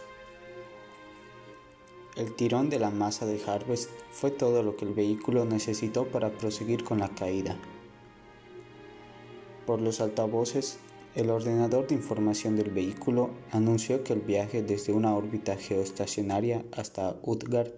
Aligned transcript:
El 2.16 2.34
tirón 2.34 2.70
de 2.70 2.78
la 2.78 2.90
masa 2.90 3.26
de 3.26 3.40
Harvest 3.46 3.90
fue 4.10 4.30
todo 4.30 4.62
lo 4.62 4.76
que 4.76 4.84
el 4.84 4.94
vehículo 4.94 5.44
necesitó 5.44 6.06
para 6.06 6.30
proseguir 6.30 6.84
con 6.84 6.98
la 6.98 7.08
caída. 7.10 7.56
Por 9.66 9.80
los 9.80 10.00
altavoces, 10.00 10.78
el 11.14 11.30
ordenador 11.30 11.86
de 11.86 11.94
información 11.94 12.56
del 12.56 12.70
vehículo 12.70 13.30
anunció 13.52 14.04
que 14.04 14.12
el 14.12 14.20
viaje 14.20 14.62
desde 14.62 14.92
una 14.92 15.14
órbita 15.14 15.56
geoestacionaria 15.56 16.64
hasta 16.72 17.16
Utgard, 17.22 17.72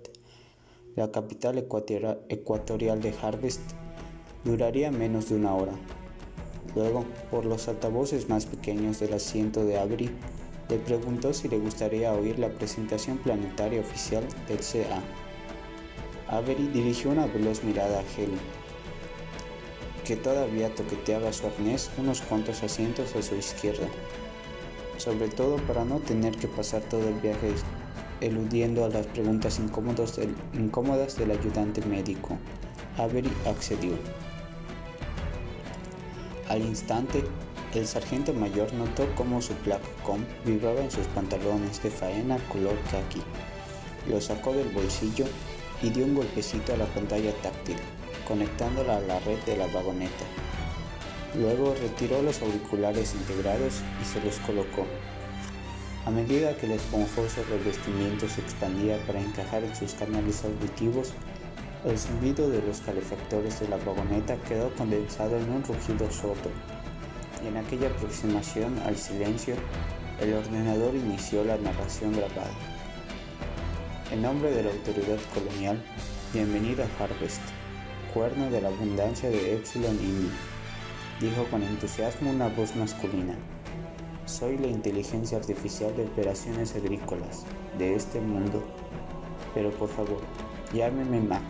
la 0.98 1.12
capital 1.12 1.58
ecuatorial 2.28 3.00
de 3.00 3.14
Harvest, 3.22 3.60
duraría 4.44 4.90
menos 4.90 5.28
de 5.28 5.36
una 5.36 5.54
hora. 5.54 5.72
Luego, 6.74 7.04
por 7.30 7.44
los 7.44 7.68
altavoces 7.68 8.28
más 8.28 8.46
pequeños 8.46 8.98
del 8.98 9.14
asiento 9.14 9.64
de 9.64 9.78
Avery, 9.78 10.10
le 10.68 10.78
preguntó 10.78 11.32
si 11.32 11.48
le 11.48 11.58
gustaría 11.58 12.12
oír 12.12 12.40
la 12.40 12.50
presentación 12.50 13.18
planetaria 13.18 13.80
oficial 13.80 14.24
del 14.48 14.58
CA. 14.58 15.00
Avery 16.36 16.66
dirigió 16.66 17.10
una 17.10 17.26
veloz 17.26 17.62
mirada 17.62 18.00
a 18.00 18.20
Helen, 18.20 18.40
que 20.04 20.16
todavía 20.16 20.74
toqueteaba 20.74 21.32
su 21.32 21.46
arnés 21.46 21.90
unos 21.96 22.22
cuantos 22.22 22.64
asientos 22.64 23.14
a 23.14 23.22
su 23.22 23.36
izquierda, 23.36 23.86
sobre 24.96 25.28
todo 25.28 25.58
para 25.58 25.84
no 25.84 26.00
tener 26.00 26.36
que 26.36 26.48
pasar 26.48 26.82
todo 26.82 27.08
el 27.08 27.14
viaje 27.20 27.52
eludiendo 28.20 28.84
a 28.84 28.88
las 28.88 29.06
preguntas 29.06 29.58
incómodas 29.58 31.16
del 31.16 31.30
ayudante 31.30 31.80
médico. 31.86 32.36
Avery 32.96 33.30
accedió. 33.46 33.92
Al 36.48 36.62
instante, 36.62 37.22
el 37.74 37.86
sargento 37.86 38.32
mayor 38.32 38.72
notó 38.72 39.06
cómo 39.14 39.42
su 39.42 39.52
com 40.02 40.24
vibraba 40.44 40.80
en 40.80 40.90
sus 40.90 41.06
pantalones 41.08 41.82
de 41.82 41.90
faena 41.90 42.38
color 42.50 42.76
khaki. 42.90 43.22
Lo 44.08 44.20
sacó 44.20 44.54
del 44.54 44.70
bolsillo 44.70 45.26
y 45.82 45.90
dio 45.90 46.06
un 46.06 46.14
golpecito 46.14 46.72
a 46.72 46.78
la 46.78 46.86
pantalla 46.86 47.32
táctil, 47.42 47.76
conectándola 48.26 48.96
a 48.96 49.00
la 49.00 49.20
red 49.20 49.38
de 49.44 49.56
la 49.58 49.66
vagoneta. 49.66 50.24
Luego 51.38 51.74
retiró 51.74 52.22
los 52.22 52.40
auriculares 52.40 53.14
integrados 53.14 53.82
y 54.02 54.04
se 54.06 54.24
los 54.24 54.36
colocó. 54.38 54.86
A 56.06 56.10
medida 56.10 56.56
que 56.56 56.66
el 56.66 56.72
esponjoso 56.72 57.42
revestimiento 57.50 58.28
se 58.28 58.40
expandía 58.40 58.98
para 59.06 59.20
encajar 59.20 59.64
en 59.64 59.76
sus 59.76 59.92
canales 59.94 60.44
auditivos, 60.44 61.12
el 61.84 61.98
zumbido 61.98 62.48
de 62.48 62.62
los 62.62 62.80
calefactores 62.80 63.60
de 63.60 63.68
la 63.68 63.76
vagoneta 63.76 64.36
quedó 64.48 64.74
condensado 64.74 65.36
en 65.36 65.50
un 65.50 65.62
rugido 65.62 66.10
sordo 66.10 66.50
y 67.44 67.48
en 67.48 67.56
aquella 67.56 67.88
aproximación 67.88 68.78
al 68.80 68.96
silencio, 68.96 69.54
el 70.20 70.34
ordenador 70.34 70.94
inició 70.94 71.44
la 71.44 71.56
narración 71.56 72.12
grabada. 72.12 72.50
En 74.10 74.22
nombre 74.22 74.50
de 74.50 74.64
la 74.64 74.70
autoridad 74.70 75.18
colonial, 75.34 75.82
bienvenido 76.32 76.84
a 76.84 77.04
Harvest, 77.04 77.42
cuerno 78.12 78.50
de 78.50 78.60
la 78.60 78.68
abundancia 78.68 79.28
de 79.28 79.54
Epsilon 79.54 79.94
Indy, 79.94 80.30
dijo 81.20 81.44
con 81.50 81.62
entusiasmo 81.62 82.30
una 82.30 82.48
voz 82.48 82.74
masculina. 82.74 83.36
Soy 84.28 84.58
la 84.58 84.66
inteligencia 84.66 85.38
artificial 85.38 85.96
de 85.96 86.04
operaciones 86.04 86.76
agrícolas 86.76 87.46
de 87.78 87.94
este 87.94 88.20
mundo, 88.20 88.62
pero 89.54 89.70
por 89.70 89.88
favor, 89.88 90.20
llámeme 90.74 91.18
Mac. 91.18 91.40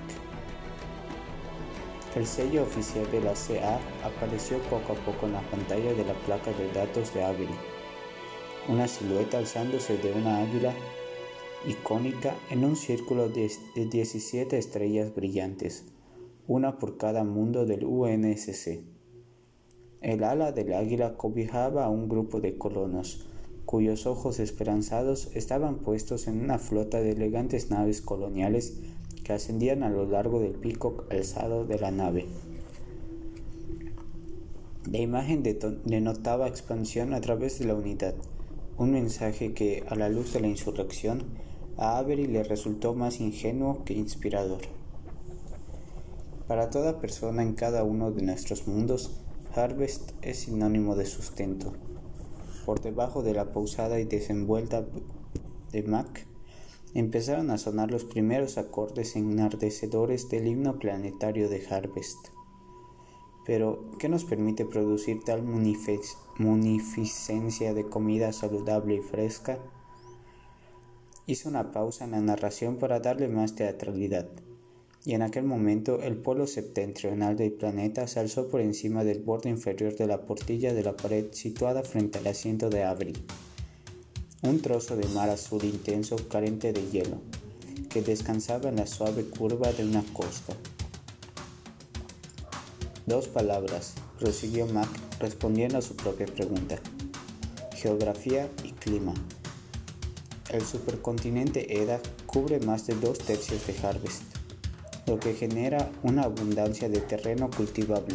El 2.15 2.25
sello 2.25 2.63
oficial 2.63 3.11
de 3.11 3.21
la 3.21 3.35
CA 3.35 3.81
apareció 4.05 4.59
poco 4.71 4.93
a 4.93 4.97
poco 5.05 5.27
en 5.27 5.33
la 5.33 5.41
pantalla 5.51 5.93
de 5.93 6.05
la 6.05 6.15
placa 6.25 6.53
de 6.53 6.71
datos 6.73 7.13
de 7.15 7.25
Avery. 7.25 7.59
Una 8.69 8.87
silueta 8.87 9.39
alzándose 9.39 9.99
de 9.99 10.13
una 10.13 10.39
águila 10.39 10.73
icónica 11.67 12.37
en 12.49 12.65
un 12.65 12.77
círculo 12.77 13.29
de 13.29 13.51
17 13.75 14.57
estrellas 14.57 15.13
brillantes, 15.17 15.85
una 16.47 16.79
por 16.79 16.97
cada 16.97 17.25
mundo 17.25 17.67
del 17.67 17.85
UNSC. 17.85 18.98
El 20.01 20.23
ala 20.23 20.53
del 20.53 20.73
águila 20.75 21.17
cobijaba 21.17 21.85
a 21.85 21.91
un 21.91 22.09
grupo 22.09 22.41
de 22.41 22.57
colonos, 22.57 23.27
cuyos 23.67 24.07
ojos 24.07 24.39
esperanzados 24.39 25.29
estaban 25.35 25.79
puestos 25.79 26.29
en 26.29 26.41
una 26.41 26.59
flota 26.59 27.01
de 27.01 27.11
elegantes 27.11 27.71
naves 27.71 28.01
coloniales 28.01 28.79
que 29.25 29.33
ascendían 29.33 29.83
a 29.83 29.91
lo 29.91 30.07
largo 30.07 30.41
del 30.41 30.53
pico 30.53 31.05
alzado 31.11 31.67
de 31.67 31.79
la 31.81 31.91
nave. 31.91 32.27
La 34.91 34.99
imagen 34.99 35.43
denotaba 35.85 36.47
expansión 36.47 37.13
a 37.13 37.21
través 37.21 37.59
de 37.59 37.67
la 37.67 37.75
unidad, 37.75 38.15
un 38.79 38.93
mensaje 38.93 39.53
que, 39.53 39.83
a 39.89 39.97
la 39.97 40.09
luz 40.09 40.33
de 40.33 40.41
la 40.41 40.47
insurrección, 40.47 41.25
a 41.77 41.99
Avery 41.99 42.27
le 42.27 42.45
resultó 42.45 42.95
más 42.95 43.21
ingenuo 43.21 43.85
que 43.85 43.95
inspirador. 43.95 44.61
Para 46.47 46.71
toda 46.71 47.01
persona 47.01 47.43
en 47.43 47.55
cada 47.55 47.83
uno 47.83 48.13
de 48.13 48.23
nuestros 48.23 48.67
mundos, 48.67 49.11
Harvest 49.55 50.13
es 50.23 50.41
sinónimo 50.41 50.95
de 50.95 51.07
sustento. 51.07 51.73
Por 52.67 52.81
debajo 52.81 53.23
de 53.23 53.35
la 53.35 53.53
pausada 53.53 53.99
y 53.99 54.05
desenvuelta 54.05 54.87
de 55.73 55.83
Mac, 55.83 56.27
empezaron 56.95 57.51
a 57.51 57.59
sonar 57.59 57.91
los 57.91 58.05
primeros 58.05 58.59
acordes 58.59 59.17
enardecedores 59.17 60.29
del 60.29 60.47
himno 60.47 60.79
planetario 60.79 61.49
de 61.49 61.67
Harvest. 61.67 62.29
Pero, 63.47 63.91
¿qué 63.99 64.09
nos 64.09 64.25
permite 64.25 64.67
producir 64.67 65.25
tal 65.25 65.43
munificencia 65.43 67.75
de 67.75 67.89
comida 67.89 68.33
saludable 68.33 68.97
y 68.97 69.01
fresca? 69.01 69.59
Hizo 71.27 71.49
una 71.49 71.73
pausa 71.73 72.05
en 72.05 72.11
la 72.11 72.21
narración 72.21 72.77
para 72.77 73.01
darle 73.01 73.29
más 73.29 73.55
teatralidad, 73.55 74.29
y 75.05 75.15
en 75.15 75.23
aquel 75.23 75.45
momento 75.45 76.03
el 76.03 76.17
polo 76.17 76.47
septentrional 76.47 77.37
del 77.37 77.53
planeta 77.53 78.07
se 78.07 78.21
alzó 78.21 78.49
por 78.49 78.61
encima 78.61 79.05
del 79.05 79.21
borde 79.21 79.51
inferior 79.51 79.97
de 79.97 80.07
la 80.07 80.23
portilla 80.27 80.75
de 80.75 80.83
la 80.83 80.97
pared 80.97 81.27
situada 81.33 81.83
frente 81.83 82.19
al 82.19 82.27
asiento 82.27 82.71
de 82.71 82.85
Avery 82.85 83.15
un 84.43 84.61
trozo 84.61 84.97
de 84.97 85.09
mar 85.09 85.31
azul 85.31 85.65
intenso 85.65 86.17
carente 86.29 86.73
de 86.73 86.89
hielo, 86.91 87.21
que 87.91 88.03
descansaba 88.03 88.69
en 88.69 88.77
la 88.77 88.87
suave 88.87 89.25
curva 89.25 89.73
de 89.73 89.85
una 89.85 90.05
costa. 90.13 90.55
Dos 93.07 93.27
palabras, 93.27 93.95
prosiguió 94.19 94.67
Mac 94.67 94.89
respondiendo 95.19 95.79
a 95.79 95.83
su 95.83 95.97
propia 95.97 96.27
pregunta. 96.27 96.79
Geografía 97.75 98.49
y 98.63 98.73
clima. 98.73 99.15
El 100.51 100.65
supercontinente 100.65 101.83
Eda 101.83 102.01
cubre 102.27 102.61
más 102.61 102.87
de 102.87 102.95
dos 102.95 103.19
tercios 103.19 103.67
de 103.67 103.75
Harvest, 103.85 104.23
lo 105.09 105.19
que 105.19 105.35
genera 105.35 105.91
una 106.03 106.23
abundancia 106.23 106.89
de 106.89 107.01
terreno 107.01 107.51
cultivable. 107.51 108.15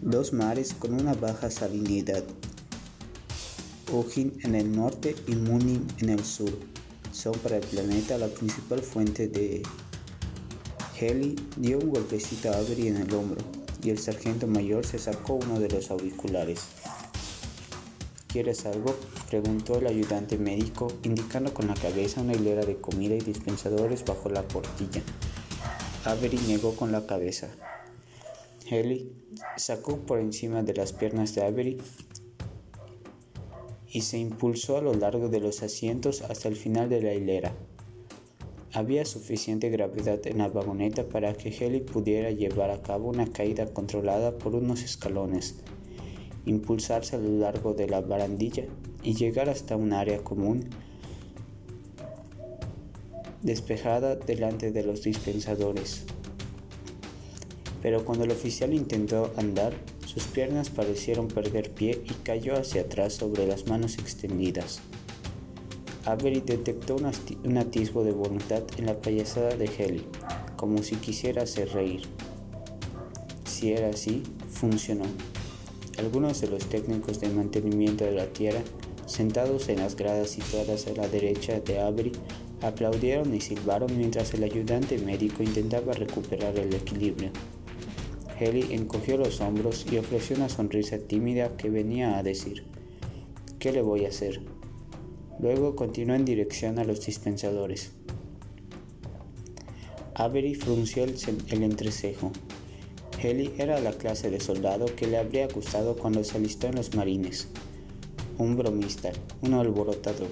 Dos 0.00 0.32
mares 0.32 0.74
con 0.74 0.94
una 0.94 1.14
baja 1.14 1.50
salinidad 1.50 2.22
Ujin 3.92 4.38
en 4.42 4.54
el 4.54 4.74
norte 4.74 5.14
y 5.26 5.36
Munim 5.36 5.86
en 5.98 6.10
el 6.10 6.24
sur 6.24 6.50
son 7.12 7.34
para 7.38 7.56
el 7.56 7.66
planeta 7.66 8.18
la 8.18 8.28
principal 8.28 8.80
fuente 8.80 9.28
de 9.28 9.62
Heli 11.00 11.36
dio 11.56 11.78
un 11.78 11.90
golpecito 11.90 12.50
a 12.50 12.56
Avery 12.56 12.88
en 12.88 12.96
el 12.96 13.14
hombro 13.14 13.40
y 13.82 13.90
el 13.90 13.98
sargento 13.98 14.46
mayor 14.46 14.84
se 14.84 14.98
sacó 14.98 15.34
uno 15.34 15.60
de 15.60 15.68
los 15.68 15.90
auriculares. 15.90 16.60
¿Quieres 18.28 18.66
algo? 18.66 18.96
preguntó 19.30 19.78
el 19.78 19.86
ayudante 19.86 20.36
médico, 20.36 20.92
indicando 21.04 21.54
con 21.54 21.68
la 21.68 21.74
cabeza 21.74 22.20
una 22.20 22.34
hilera 22.34 22.64
de 22.64 22.76
comida 22.76 23.14
y 23.14 23.20
dispensadores 23.20 24.04
bajo 24.04 24.28
la 24.28 24.42
portilla. 24.42 25.02
Avery 26.06 26.38
negó 26.46 26.76
con 26.76 26.92
la 26.92 27.04
cabeza. 27.04 27.48
Heli 28.70 29.12
sacó 29.56 29.96
por 29.98 30.20
encima 30.20 30.62
de 30.62 30.72
las 30.72 30.92
piernas 30.92 31.34
de 31.34 31.44
Avery 31.44 31.78
y 33.88 34.02
se 34.02 34.16
impulsó 34.16 34.76
a 34.76 34.82
lo 34.82 34.94
largo 34.94 35.28
de 35.28 35.40
los 35.40 35.64
asientos 35.64 36.22
hasta 36.22 36.46
el 36.46 36.54
final 36.54 36.88
de 36.88 37.02
la 37.02 37.12
hilera. 37.12 37.56
Había 38.72 39.04
suficiente 39.04 39.68
gravedad 39.68 40.24
en 40.28 40.38
la 40.38 40.48
vagoneta 40.48 41.08
para 41.08 41.32
que 41.34 41.48
Heli 41.48 41.80
pudiera 41.80 42.30
llevar 42.30 42.70
a 42.70 42.82
cabo 42.82 43.08
una 43.08 43.26
caída 43.26 43.66
controlada 43.66 44.38
por 44.38 44.54
unos 44.54 44.84
escalones, 44.84 45.56
impulsarse 46.44 47.16
a 47.16 47.18
lo 47.18 47.30
largo 47.30 47.74
de 47.74 47.88
la 47.88 48.00
barandilla 48.00 48.64
y 49.02 49.14
llegar 49.14 49.48
hasta 49.48 49.76
un 49.76 49.92
área 49.92 50.22
común 50.22 50.70
despejada 53.46 54.16
delante 54.16 54.72
de 54.72 54.82
los 54.82 55.02
dispensadores. 55.02 56.02
Pero 57.80 58.04
cuando 58.04 58.24
el 58.24 58.32
oficial 58.32 58.74
intentó 58.74 59.32
andar, 59.36 59.72
sus 60.04 60.24
piernas 60.24 60.68
parecieron 60.70 61.28
perder 61.28 61.70
pie 61.70 62.02
y 62.04 62.12
cayó 62.24 62.58
hacia 62.58 62.82
atrás 62.82 63.14
sobre 63.14 63.46
las 63.46 63.68
manos 63.68 63.98
extendidas. 63.98 64.80
Avery 66.04 66.40
detectó 66.40 66.96
un, 66.96 67.56
atisbo 67.58 68.04
de 68.04 68.12
voluntad 68.12 68.62
en 68.76 68.86
la 68.86 69.00
payasada 69.00 69.56
de 69.56 69.66
Helly, 69.66 70.04
como 70.56 70.82
si 70.82 70.96
quisiera 70.96 71.42
hacer 71.42 71.68
reír. 71.70 72.02
Si 73.44 73.72
era 73.72 73.88
así, 73.88 74.22
funcionó. 74.50 75.04
Algunos 75.98 76.40
de 76.40 76.48
los 76.48 76.66
técnicos 76.66 77.20
de 77.20 77.28
mantenimiento 77.28 78.04
de 78.04 78.12
la 78.12 78.26
tierra, 78.26 78.60
sentados 79.06 79.68
en 79.68 79.78
las 79.78 79.96
gradas 79.96 80.30
situadas 80.30 80.86
a 80.86 80.92
la 80.92 81.08
derecha 81.08 81.60
de 81.60 81.80
Avery, 81.80 82.12
Aplaudieron 82.62 83.34
y 83.34 83.40
silbaron 83.40 83.96
mientras 83.96 84.32
el 84.34 84.44
ayudante 84.44 84.98
médico 84.98 85.42
intentaba 85.42 85.92
recuperar 85.92 86.58
el 86.58 86.74
equilibrio. 86.74 87.30
Heli 88.38 88.74
encogió 88.74 89.16
los 89.16 89.40
hombros 89.40 89.86
y 89.90 89.98
ofreció 89.98 90.36
una 90.36 90.48
sonrisa 90.48 90.98
tímida 90.98 91.56
que 91.56 91.70
venía 91.70 92.18
a 92.18 92.22
decir, 92.22 92.64
¿qué 93.58 93.72
le 93.72 93.82
voy 93.82 94.04
a 94.04 94.08
hacer? 94.08 94.40
Luego 95.38 95.76
continuó 95.76 96.16
en 96.16 96.24
dirección 96.24 96.78
a 96.78 96.84
los 96.84 97.04
dispensadores. 97.04 97.92
Avery 100.14 100.54
frunció 100.54 101.04
el, 101.04 101.62
entrecejo. 101.62 102.32
Heli 103.22 103.52
era 103.58 103.80
la 103.80 103.92
clase 103.92 104.30
de 104.30 104.40
soldado 104.40 104.86
que 104.96 105.06
le 105.06 105.18
habría 105.18 105.46
gustado 105.46 105.94
cuando 105.94 106.24
se 106.24 106.38
alistó 106.38 106.68
en 106.68 106.76
los 106.76 106.94
marines. 106.94 107.48
Un 108.38 108.56
bromista, 108.56 109.12
un 109.42 109.52
alborotador, 109.52 110.30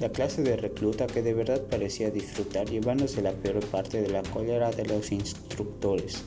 la 0.00 0.08
clase 0.10 0.42
de 0.42 0.56
recluta 0.56 1.06
que 1.06 1.22
de 1.22 1.34
verdad 1.34 1.62
parecía 1.62 2.10
disfrutar 2.10 2.68
llevándose 2.68 3.22
la 3.22 3.32
peor 3.32 3.64
parte 3.66 4.02
de 4.02 4.08
la 4.08 4.22
cólera 4.22 4.70
de 4.70 4.84
los 4.86 5.12
instructores. 5.12 6.22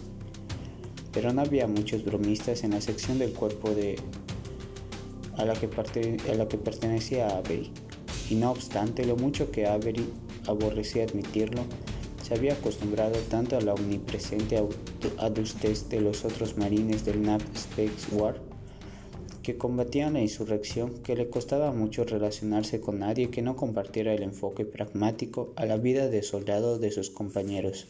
Pero 1.11 1.33
no 1.33 1.41
había 1.41 1.67
muchos 1.67 2.05
bromistas 2.05 2.63
en 2.63 2.71
la 2.71 2.81
sección 2.81 3.19
del 3.19 3.33
cuerpo 3.33 3.71
de 3.71 3.97
a 5.37 5.45
la 5.45 5.53
que, 5.53 5.69
a 6.31 6.35
la 6.35 6.47
que 6.47 6.57
pertenecía 6.57 7.27
Avery, 7.37 7.71
y 8.29 8.35
no 8.35 8.51
obstante 8.51 9.05
lo 9.05 9.15
mucho 9.15 9.51
que 9.51 9.67
Avery 9.67 10.05
aborrecía 10.47 11.03
admitirlo, 11.03 11.61
se 12.23 12.33
había 12.33 12.53
acostumbrado 12.53 13.17
tanto 13.29 13.57
a 13.57 13.61
la 13.61 13.73
omnipresente 13.73 14.61
adustez 15.19 15.89
de 15.89 16.01
los 16.01 16.25
otros 16.25 16.57
marines 16.57 17.05
del 17.05 17.21
NAV 17.21 17.41
Space 17.53 18.15
War 18.15 18.46
que 19.47 19.57
combatían 19.57 20.15
la 20.15 20.19
insurrección 20.19 20.95
que 21.03 21.15
le 21.15 21.29
costaba 21.29 21.71
mucho 21.71 22.03
relacionarse 22.03 22.81
con 22.81 22.99
nadie 22.99 23.29
que 23.29 23.41
no 23.41 23.55
compartiera 23.55 24.13
el 24.13 24.23
enfoque 24.23 24.65
pragmático 24.65 25.53
a 25.55 25.65
la 25.65 25.77
vida 25.77 26.09
de 26.09 26.21
soldado 26.21 26.79
de 26.79 26.91
sus 26.91 27.09
compañeros. 27.09 27.87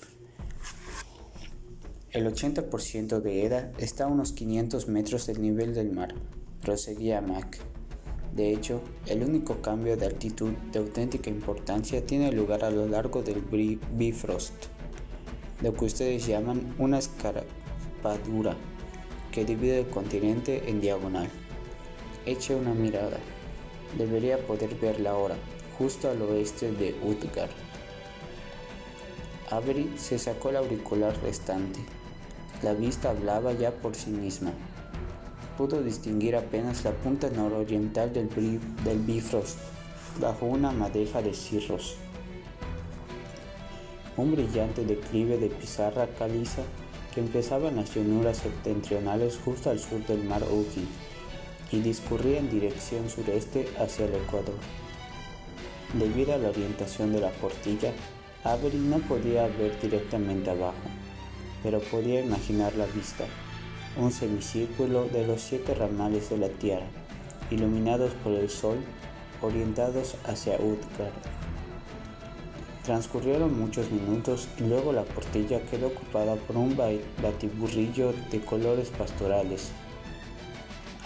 El 2.11 2.27
80% 2.27 3.21
de 3.21 3.43
EDA 3.43 3.71
está 3.79 4.03
a 4.03 4.07
unos 4.07 4.33
500 4.33 4.87
metros 4.87 5.25
del 5.25 5.41
nivel 5.41 5.73
del 5.73 5.89
mar, 5.91 6.13
proseguía 6.61 7.21
Mac. 7.21 7.57
De 8.35 8.53
hecho, 8.53 8.79
el 9.07 9.23
único 9.23 9.59
cambio 9.59 9.97
de 9.97 10.05
altitud 10.05 10.51
de 10.71 10.77
auténtica 10.77 11.31
importancia 11.31 12.05
tiene 12.05 12.31
lugar 12.31 12.63
a 12.65 12.69
lo 12.69 12.87
largo 12.87 13.23
del 13.23 13.41
Bifrost, 13.41 14.53
lo 15.63 15.73
que 15.73 15.85
ustedes 15.85 16.27
llaman 16.27 16.75
una 16.77 16.99
escarpadura 16.99 18.55
que 19.31 19.43
divide 19.43 19.79
el 19.79 19.87
continente 19.87 20.69
en 20.69 20.81
diagonal. 20.81 21.27
Eche 22.27 22.53
una 22.53 22.73
mirada. 22.73 23.19
Debería 23.97 24.37
poder 24.45 24.75
verla 24.75 25.11
ahora, 25.11 25.35
justo 25.77 26.09
al 26.09 26.21
oeste 26.23 26.73
de 26.73 26.93
Utgard. 27.01 27.49
Avery 29.49 29.93
se 29.95 30.19
sacó 30.19 30.49
el 30.49 30.57
auricular 30.57 31.17
restante. 31.23 31.79
La 32.63 32.73
vista 32.73 33.11
hablaba 33.11 33.53
ya 33.53 33.71
por 33.71 33.95
sí 33.95 34.09
misma. 34.09 34.51
Pudo 35.57 35.81
distinguir 35.81 36.35
apenas 36.35 36.83
la 36.83 36.91
punta 36.91 37.29
nororiental 37.29 38.11
del, 38.11 38.27
del 38.83 38.99
Bifrost 38.99 39.59
bajo 40.19 40.47
una 40.47 40.71
madeja 40.71 41.21
de 41.21 41.33
cirros. 41.33 41.95
Un 44.17 44.33
brillante 44.33 44.83
declive 44.83 45.37
de 45.37 45.47
pizarra 45.47 46.09
caliza 46.19 46.63
que 47.13 47.21
empezaba 47.21 47.69
en 47.69 47.77
las 47.77 47.95
llanuras 47.95 48.39
septentrionales 48.39 49.39
justo 49.45 49.69
al 49.69 49.79
sur 49.79 50.05
del 50.07 50.25
mar 50.25 50.43
Ugin 50.43 51.06
y 51.71 51.79
discurría 51.79 52.39
en 52.39 52.49
dirección 52.49 53.09
sureste 53.09 53.67
hacia 53.77 54.05
el 54.05 54.15
Ecuador. 54.15 54.55
Debido 55.93 56.33
a 56.33 56.37
la 56.37 56.49
orientación 56.49 57.13
de 57.13 57.21
la 57.21 57.31
portilla, 57.31 57.93
Avery 58.43 58.77
no 58.77 58.99
podía 58.99 59.47
ver 59.47 59.79
directamente 59.81 60.49
abajo, 60.49 60.75
pero 61.63 61.79
podía 61.79 62.21
imaginar 62.21 62.75
la 62.75 62.85
vista, 62.85 63.25
un 63.97 64.11
semicírculo 64.11 65.05
de 65.05 65.25
los 65.25 65.41
siete 65.41 65.73
ramales 65.73 66.29
de 66.29 66.37
la 66.37 66.49
Tierra, 66.49 66.87
iluminados 67.51 68.13
por 68.23 68.33
el 68.33 68.49
sol, 68.49 68.77
orientados 69.41 70.15
hacia 70.25 70.55
Utgard. 70.55 71.13
Transcurrieron 72.83 73.59
muchos 73.59 73.91
minutos 73.91 74.47
y 74.57 74.63
luego 74.63 74.93
la 74.93 75.03
portilla 75.03 75.59
quedó 75.69 75.87
ocupada 75.87 76.35
por 76.35 76.55
un 76.55 76.77
batiburrillo 76.77 78.13
de 78.31 78.39
colores 78.39 78.89
pastorales 78.89 79.71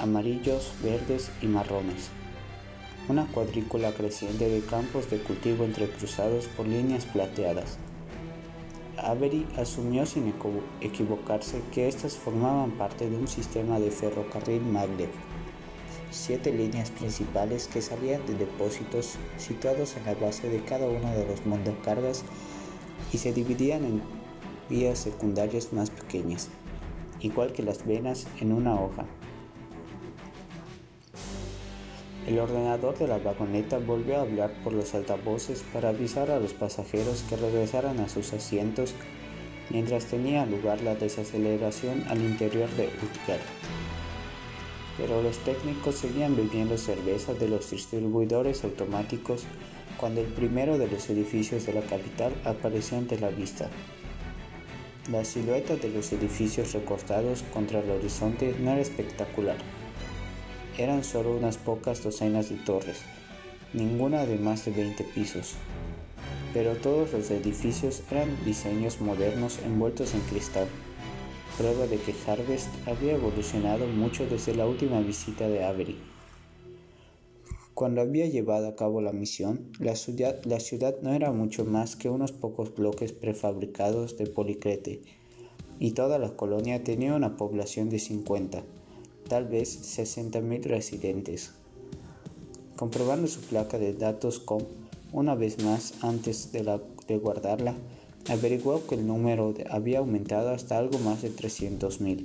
amarillos, 0.01 0.73
verdes 0.83 1.31
y 1.43 1.45
marrones. 1.45 2.09
Una 3.07 3.27
cuadrícula 3.27 3.91
creciente 3.91 4.49
de 4.49 4.61
campos 4.61 5.09
de 5.11 5.19
cultivo 5.19 5.63
entrecruzados 5.63 6.47
por 6.47 6.67
líneas 6.67 7.05
plateadas. 7.05 7.77
Avery 8.97 9.45
asumió 9.57 10.05
sin 10.05 10.33
equivocarse 10.81 11.61
que 11.71 11.87
éstas 11.87 12.15
formaban 12.15 12.71
parte 12.71 13.09
de 13.09 13.15
un 13.15 13.27
sistema 13.27 13.79
de 13.79 13.91
ferrocarril 13.91 14.61
maglev. 14.61 15.09
Siete 16.09 16.51
líneas 16.51 16.89
principales 16.91 17.67
que 17.67 17.81
salían 17.81 18.25
de 18.25 18.33
depósitos 18.35 19.15
situados 19.37 19.95
en 19.97 20.05
la 20.05 20.15
base 20.15 20.49
de 20.49 20.63
cada 20.63 20.87
uno 20.87 21.11
de 21.11 21.25
los 21.27 21.45
montacargas 21.45 22.23
y 23.13 23.17
se 23.17 23.33
dividían 23.33 23.85
en 23.85 24.01
vías 24.69 24.99
secundarias 24.99 25.73
más 25.73 25.89
pequeñas, 25.89 26.49
igual 27.19 27.53
que 27.53 27.63
las 27.63 27.85
venas 27.85 28.27
en 28.39 28.51
una 28.51 28.79
hoja. 28.79 29.05
El 32.27 32.37
ordenador 32.37 32.97
de 32.99 33.07
la 33.07 33.17
vagoneta 33.17 33.79
volvió 33.79 34.17
a 34.17 34.21
hablar 34.21 34.53
por 34.63 34.73
los 34.73 34.93
altavoces 34.93 35.63
para 35.73 35.89
avisar 35.89 36.29
a 36.29 36.39
los 36.39 36.53
pasajeros 36.53 37.23
que 37.27 37.35
regresaran 37.35 37.99
a 37.99 38.09
sus 38.09 38.31
asientos 38.33 38.93
mientras 39.71 40.05
tenía 40.05 40.45
lugar 40.45 40.81
la 40.81 40.93
desaceleración 40.93 42.03
al 42.09 42.21
interior 42.21 42.69
de 42.71 42.85
Utgard. 42.85 43.41
Pero 44.97 45.23
los 45.23 45.39
técnicos 45.39 45.95
seguían 45.95 46.35
bebiendo 46.35 46.77
cerveza 46.77 47.33
de 47.33 47.47
los 47.47 47.71
distribuidores 47.71 48.63
automáticos 48.63 49.45
cuando 49.97 50.21
el 50.21 50.27
primero 50.27 50.77
de 50.77 50.87
los 50.87 51.09
edificios 51.09 51.65
de 51.65 51.73
la 51.73 51.81
capital 51.81 52.33
apareció 52.45 52.99
ante 52.99 53.19
la 53.19 53.29
vista. 53.29 53.67
La 55.11 55.25
silueta 55.25 55.75
de 55.75 55.89
los 55.89 56.13
edificios 56.13 56.73
recortados 56.73 57.43
contra 57.51 57.79
el 57.79 57.89
horizonte 57.89 58.53
no 58.59 58.71
era 58.71 58.81
espectacular 58.81 59.57
eran 60.77 61.03
solo 61.03 61.35
unas 61.35 61.57
pocas 61.57 62.03
docenas 62.03 62.49
de 62.49 62.55
torres, 62.55 62.97
ninguna 63.73 64.25
de 64.25 64.37
más 64.37 64.65
de 64.65 64.71
20 64.71 65.03
pisos. 65.03 65.55
Pero 66.53 66.75
todos 66.75 67.13
los 67.13 67.31
edificios 67.31 68.03
eran 68.11 68.29
diseños 68.45 69.01
modernos 69.01 69.59
envueltos 69.65 70.13
en 70.13 70.21
cristal, 70.21 70.67
prueba 71.57 71.87
de 71.87 71.97
que 71.97 72.15
Harvest 72.27 72.67
había 72.87 73.13
evolucionado 73.13 73.87
mucho 73.87 74.25
desde 74.25 74.55
la 74.55 74.65
última 74.65 74.99
visita 75.01 75.47
de 75.47 75.63
Avery. 75.63 75.97
Cuando 77.73 78.01
había 78.01 78.27
llevado 78.27 78.67
a 78.67 78.75
cabo 78.75 79.01
la 79.01 79.11
misión, 79.11 79.71
la 79.79 79.95
ciudad, 79.95 81.01
no 81.01 81.13
era 81.13 81.31
mucho 81.31 81.65
más 81.65 81.95
que 81.95 82.09
unos 82.09 82.31
pocos 82.31 82.75
bloques 82.75 83.11
prefabricados 83.11 84.17
de 84.17 84.27
policrete, 84.27 85.01
y 85.79 85.91
toda 85.91 86.19
la 86.19 86.35
colonia 86.35 86.83
tenía 86.83 87.15
una 87.15 87.37
población 87.37 87.89
de 87.89 87.99
50 87.99 88.63
tal 89.27 89.45
vez 89.45 89.97
60.000 89.97 90.63
residentes. 90.63 91.51
Comprobando 92.75 93.27
su 93.27 93.41
placa 93.41 93.77
de 93.77 93.93
datos 93.93 94.39
com 94.39 94.63
una 95.13 95.35
vez 95.35 95.61
más 95.63 95.93
antes 96.01 96.51
de, 96.51 97.17
guardarla, 97.17 97.75
averiguó 98.29 98.87
que 98.87 98.95
el 98.95 99.05
número 99.05 99.53
había 99.69 99.99
aumentado 99.99 100.51
hasta 100.51 100.77
algo 100.77 100.97
más 100.99 101.21
de 101.21 101.31
300.000. 101.31 102.23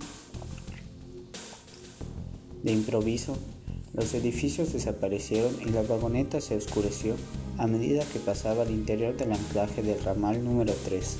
De 2.63 2.73
improviso, 2.73 3.37
los 3.93 4.15
edificios 4.15 4.73
desaparecieron 4.73 5.57
y 5.63 5.71
la 5.71 5.83
vagoneta 5.83 6.41
se 6.41 6.57
oscureció 6.57 7.17
a 7.59 7.67
medida 7.67 8.05
que 8.13 8.19
pasaba 8.19 8.63
al 8.63 8.71
interior 8.71 9.17
del 9.17 9.33
anclaje 9.33 9.83
del 9.83 10.03
ramal 10.03 10.45
número 10.45 10.75
3. 10.85 11.17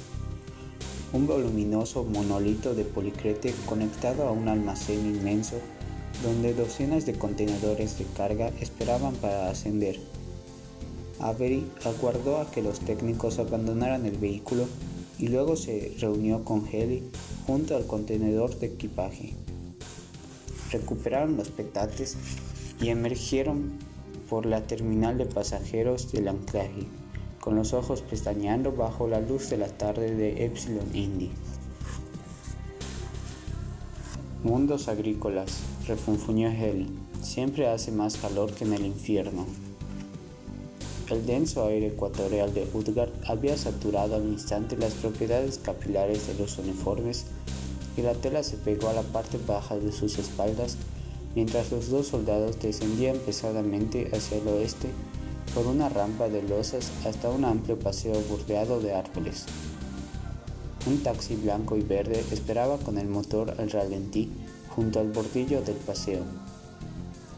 Un 1.17 1.27
voluminoso 1.27 2.05
monolito 2.05 2.75
de 2.75 2.85
policrete 2.85 3.55
conectado 3.65 4.29
a 4.29 4.33
un 4.33 4.49
almacén 4.49 5.07
inmenso 5.07 5.57
donde 6.23 6.53
docenas 6.53 7.07
de 7.07 7.15
contenedores 7.15 7.99
de 7.99 8.05
carga 8.05 8.49
esperaban 8.61 9.15
para 9.15 9.49
ascender. 9.49 9.99
Avery 11.19 11.65
aguardó 11.87 12.37
a 12.37 12.51
que 12.51 12.61
los 12.61 12.81
técnicos 12.81 13.39
abandonaran 13.39 14.05
el 14.05 14.19
vehículo 14.19 14.67
y 15.19 15.29
luego 15.29 15.57
se 15.57 15.95
reunió 15.99 16.45
con 16.45 16.67
Haley 16.67 17.03
junto 17.47 17.77
al 17.77 17.87
contenedor 17.87 18.59
de 18.59 18.67
equipaje. 18.67 19.33
Recuperaron 20.71 21.39
los 21.39 21.49
petates 21.49 22.19
y 22.79 22.91
emergieron 22.91 23.73
por 24.29 24.45
la 24.45 24.67
terminal 24.67 25.17
de 25.17 25.25
pasajeros 25.25 26.13
del 26.13 26.29
anclaje, 26.29 26.87
con 27.47 27.55
los 27.55 27.75
ojos 27.75 28.03
pestañeando 28.03 28.73
bajo 28.73 29.07
la 29.07 29.21
luz 29.21 29.51
de 29.51 29.57
la 29.57 29.69
tarde 29.69 30.17
de 30.17 30.45
Epsilon 30.45 30.89
Indy. 30.93 31.31
Mundos 34.43 34.89
agrícolas, 34.89 35.61
refunfuñó 35.87 36.51
Heli. 36.51 36.89
Siempre 37.23 37.69
hace 37.69 37.93
más 37.93 38.17
calor 38.17 38.53
que 38.53 38.65
en 38.65 38.73
el 38.73 38.85
infierno. 38.85 39.47
El 41.09 41.25
denso 41.25 41.65
aire 41.69 41.87
ecuatorial 41.87 42.53
de 42.53 42.67
Utgard 42.75 43.13
había 43.29 43.57
saturado 43.57 44.17
al 44.17 44.25
instante 44.25 44.77
las 44.77 44.95
propiedades 44.95 45.59
capilares 45.59 46.27
de 46.27 46.35
los 46.35 46.59
uniformes 46.59 47.27
y 47.97 48.03
la 48.03 48.15
tela 48.15 48.43
se 48.43 48.57
pegó 48.57 48.89
a 48.89 48.93
la 48.93 49.03
parte 49.03 49.39
baja 49.47 49.77
de 49.77 49.93
sus 49.93 50.19
espaldas 50.19 50.77
mientras 51.37 51.71
los 51.71 51.91
dos 51.91 52.09
soldados 52.09 52.59
descendían 52.61 53.19
pesadamente 53.19 54.11
hacia 54.13 54.39
el 54.39 54.49
oeste 54.49 54.89
por 55.55 55.67
una 55.67 55.89
rampa 55.89 56.29
de 56.29 56.43
losas 56.43 56.91
hasta 57.05 57.31
un 57.31 57.45
amplio 57.45 57.79
paseo 57.79 58.21
bordeado 58.29 58.81
de 58.81 58.95
árboles. 58.95 59.47
Un 60.87 61.03
taxi 61.03 61.35
blanco 61.37 61.77
y 61.77 61.83
verde 61.83 62.25
esperaba 62.31 62.79
con 62.79 62.99
el 62.99 63.09
motor 63.09 63.55
al 63.59 63.71
ralentí 63.71 64.31
junto 64.69 65.01
al 65.01 65.11
bordillo 65.11 65.63
del 65.63 65.77
paseo. 65.77 66.23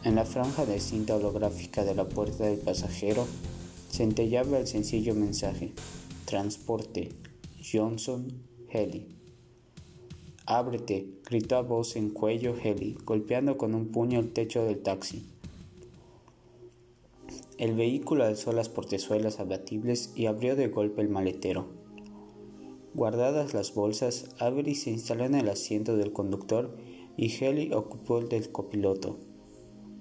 En 0.03 0.15
la 0.15 0.25
franja 0.25 0.65
de 0.65 0.79
cinta 0.79 1.15
holográfica 1.15 1.83
de 1.83 1.95
la 1.95 2.07
puerta 2.07 2.45
del 2.45 2.59
pasajero 2.59 3.25
centellaba 3.91 4.59
el 4.59 4.67
sencillo 4.67 5.15
mensaje: 5.15 5.73
Transporte, 6.25 7.09
Johnson, 7.61 8.27
Heli. 8.69 9.15
Ábrete, 10.45 11.19
gritó 11.25 11.57
a 11.57 11.61
voz 11.61 11.95
en 11.95 12.09
cuello 12.09 12.55
Heli, 12.55 12.97
golpeando 13.05 13.57
con 13.57 13.75
un 13.75 13.87
puño 13.87 14.19
el 14.19 14.31
techo 14.31 14.63
del 14.63 14.81
taxi. 14.81 15.25
El 17.59 17.75
vehículo 17.75 18.23
alzó 18.23 18.53
las 18.53 18.69
portezuelas 18.69 19.41
abatibles 19.41 20.13
y 20.15 20.27
abrió 20.27 20.55
de 20.55 20.69
golpe 20.69 21.01
el 21.01 21.09
maletero. 21.09 21.67
Guardadas 22.93 23.53
las 23.53 23.73
bolsas, 23.73 24.29
Avery 24.39 24.75
se 24.75 24.91
instaló 24.91 25.25
en 25.25 25.35
el 25.35 25.49
asiento 25.49 25.97
del 25.97 26.13
conductor 26.13 26.77
y 27.17 27.29
Heli 27.29 27.73
ocupó 27.73 28.19
el 28.19 28.29
del 28.29 28.49
copiloto. 28.53 29.19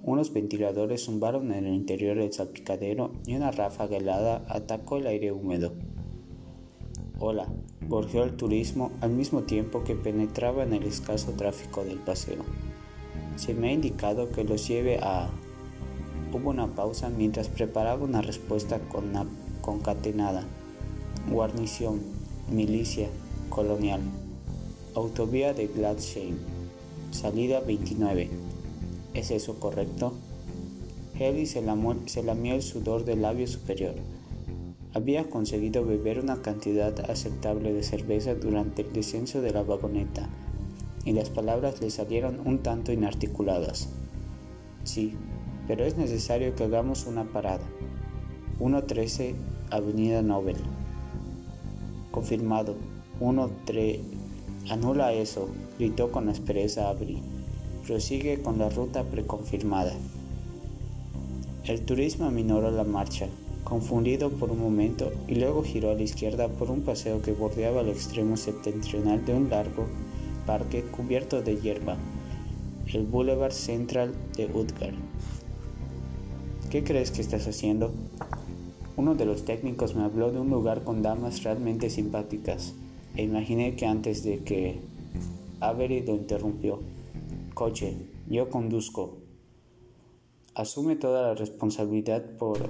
Unos 0.05 0.33
ventiladores 0.33 1.07
zumbaron 1.07 1.53
en 1.53 1.67
el 1.67 1.75
interior 1.75 2.17
del 2.17 2.33
salpicadero 2.33 3.11
y 3.27 3.35
una 3.35 3.51
ráfaga 3.51 3.97
helada 3.97 4.47
atacó 4.49 4.99
el 4.99 5.09
aire 5.09 5.33
húmedo. 5.33 5.73
Hola, 7.19 7.53
borgeó 7.89 8.23
el 8.23 8.37
turismo 8.37 8.93
al 9.01 9.11
mismo 9.11 9.43
tiempo 9.43 9.83
que 9.83 9.97
penetraba 9.97 10.63
en 10.63 10.75
el 10.75 10.85
escaso 10.85 11.33
tráfico 11.33 11.83
del 11.83 11.99
paseo. 11.99 12.45
Se 13.35 13.53
me 13.53 13.71
ha 13.71 13.73
indicado 13.73 14.31
que 14.31 14.45
los 14.45 14.69
lleve 14.69 14.99
a... 15.03 15.29
Hubo 16.31 16.51
una 16.51 16.67
pausa 16.67 17.09
mientras 17.09 17.49
preparaba 17.49 18.05
una 18.05 18.21
respuesta 18.21 18.79
con 18.81 19.13
concatenada. 19.63 20.45
Guarnición, 21.31 22.01
milicia, 22.51 23.09
colonial. 23.49 24.01
Autovía 24.95 25.55
de 25.55 25.69
Gladshame. 25.69 26.37
Salida 27.13 27.61
29. 27.61 28.29
¿Es 29.15 29.31
eso 29.31 29.59
correcto? 29.59 30.13
Heli 31.19 31.47
se, 31.47 31.65
se 32.07 32.23
lamió 32.23 32.55
el 32.55 32.63
sudor 32.63 33.07
del 33.07 33.23
labio 33.23 33.47
superior. 33.47 33.95
Había 34.93 35.31
conseguido 35.31 35.85
beber 35.85 36.21
una 36.21 36.43
cantidad 36.43 37.11
aceptable 37.11 37.73
de 37.73 37.83
cerveza 37.83 38.35
durante 38.35 38.83
el 38.83 38.93
descenso 38.93 39.41
de 39.41 39.53
la 39.53 39.63
vagoneta, 39.63 40.29
y 41.05 41.13
las 41.13 41.31
palabras 41.31 41.81
le 41.81 41.91
salieron 41.91 42.47
un 42.47 42.59
tanto 42.59 42.93
inarticuladas. 42.93 43.89
Sí, 44.85 45.15
pero 45.69 45.85
es 45.85 45.97
necesario 45.99 46.55
que 46.57 46.65
hagamos 46.65 47.07
una 47.07 47.25
parada. 47.25 47.65
1.13 48.59 49.35
Avenida 49.71 50.23
Nobel. 50.23 50.57
Confirmado. 52.11 52.75
1.3. 53.21 54.01
Anula 54.71 55.13
eso, 55.13 55.49
gritó 55.79 56.11
con 56.11 56.29
aspereza 56.29 56.89
Abri. 56.89 57.19
Prosigue 57.87 58.43
con 58.43 58.59
la 58.59 58.71
ruta 58.71 59.05
preconfirmada. 59.05 59.93
El 61.65 61.83
turismo 61.83 62.27
aminoró 62.27 62.71
la 62.71 62.85
marcha, 62.85 63.29
confundido 63.63 64.31
por 64.31 64.51
un 64.51 64.61
momento 64.61 65.13
y 65.27 65.35
luego 65.35 65.63
giró 65.63 65.91
a 65.91 65.95
la 65.95 66.03
izquierda 66.03 66.49
por 66.49 66.71
un 66.71 66.81
paseo 66.81 67.21
que 67.21 67.33
bordeaba 67.33 67.83
el 67.83 67.91
extremo 67.91 68.39
septentrional 68.39 69.25
de 69.27 69.35
un 69.35 69.51
largo 69.51 69.87
parque 70.47 70.83
cubierto 70.83 71.43
de 71.43 71.57
hierba, 71.57 71.97
el 72.93 73.07
Boulevard 73.07 73.53
Central 73.53 74.15
de 74.35 74.47
Utgard. 74.47 75.08
¿Qué 76.71 76.85
crees 76.85 77.11
que 77.11 77.23
estás 77.23 77.49
haciendo? 77.49 77.93
Uno 78.99 79.15
de 79.15 79.25
los 79.25 79.47
técnicos 79.47 79.95
me 79.95 80.05
habló 80.05 80.31
de 80.31 80.39
un 80.39 80.51
lugar 80.51 80.85
con 80.85 81.01
damas 81.01 81.43
realmente 81.43 81.89
simpáticas 81.89 82.75
e 83.17 83.23
imaginé 83.23 83.75
que 83.75 83.87
antes 83.87 84.23
de 84.23 84.41
que 84.45 84.79
Avery 85.61 86.03
lo 86.03 86.15
interrumpió. 86.15 86.81
Coche, 87.55 87.97
yo 88.29 88.51
conduzco. 88.51 89.17
Asume 90.55 90.97
toda 90.97 91.23
la 91.23 91.35
responsabilidad 91.35 92.23
por 92.37 92.69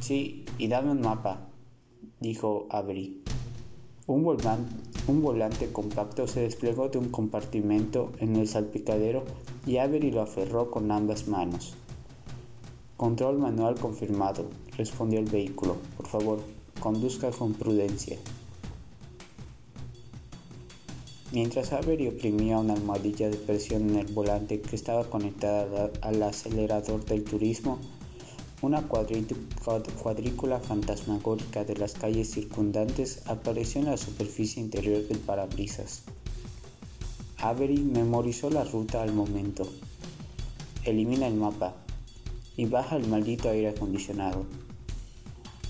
Sí, 0.00 0.44
y 0.58 0.68
dame 0.68 0.90
un 0.90 1.00
mapa, 1.00 1.48
dijo 2.20 2.66
Avery. 2.68 3.22
Un, 4.06 4.26
un 5.06 5.22
volante 5.22 5.72
compacto 5.72 6.26
se 6.26 6.40
desplegó 6.40 6.90
de 6.90 6.98
un 6.98 7.08
compartimento 7.08 8.12
en 8.18 8.36
el 8.36 8.48
salpicadero 8.48 9.24
y 9.66 9.78
Avery 9.78 10.10
lo 10.10 10.20
aferró 10.20 10.70
con 10.70 10.90
ambas 10.90 11.26
manos. 11.26 11.74
Control 13.02 13.36
manual 13.36 13.74
confirmado, 13.74 14.46
respondió 14.76 15.18
el 15.18 15.24
vehículo. 15.24 15.76
Por 15.96 16.06
favor, 16.06 16.40
conduzca 16.78 17.32
con 17.32 17.52
prudencia. 17.52 18.16
Mientras 21.32 21.72
Avery 21.72 22.06
oprimía 22.06 22.58
una 22.58 22.74
almohadilla 22.74 23.28
de 23.28 23.38
presión 23.38 23.90
en 23.90 23.96
el 23.96 24.06
volante 24.06 24.60
que 24.60 24.76
estaba 24.76 25.02
conectada 25.10 25.90
al 26.00 26.22
acelerador 26.22 27.04
del 27.04 27.24
turismo, 27.24 27.80
una 28.60 28.82
cuadrícula 28.82 30.60
fantasmagórica 30.60 31.64
de 31.64 31.74
las 31.74 31.94
calles 31.94 32.30
circundantes 32.30 33.24
apareció 33.26 33.80
en 33.80 33.88
la 33.88 33.96
superficie 33.96 34.62
interior 34.62 35.08
del 35.08 35.18
parabrisas. 35.18 36.04
Avery 37.38 37.78
memorizó 37.78 38.48
la 38.48 38.62
ruta 38.62 39.02
al 39.02 39.12
momento. 39.12 39.66
Elimina 40.84 41.26
el 41.26 41.34
mapa 41.34 41.74
y 42.56 42.66
baja 42.66 42.96
el 42.96 43.06
maldito 43.08 43.50
aire 43.50 43.68
acondicionado. 43.68 44.44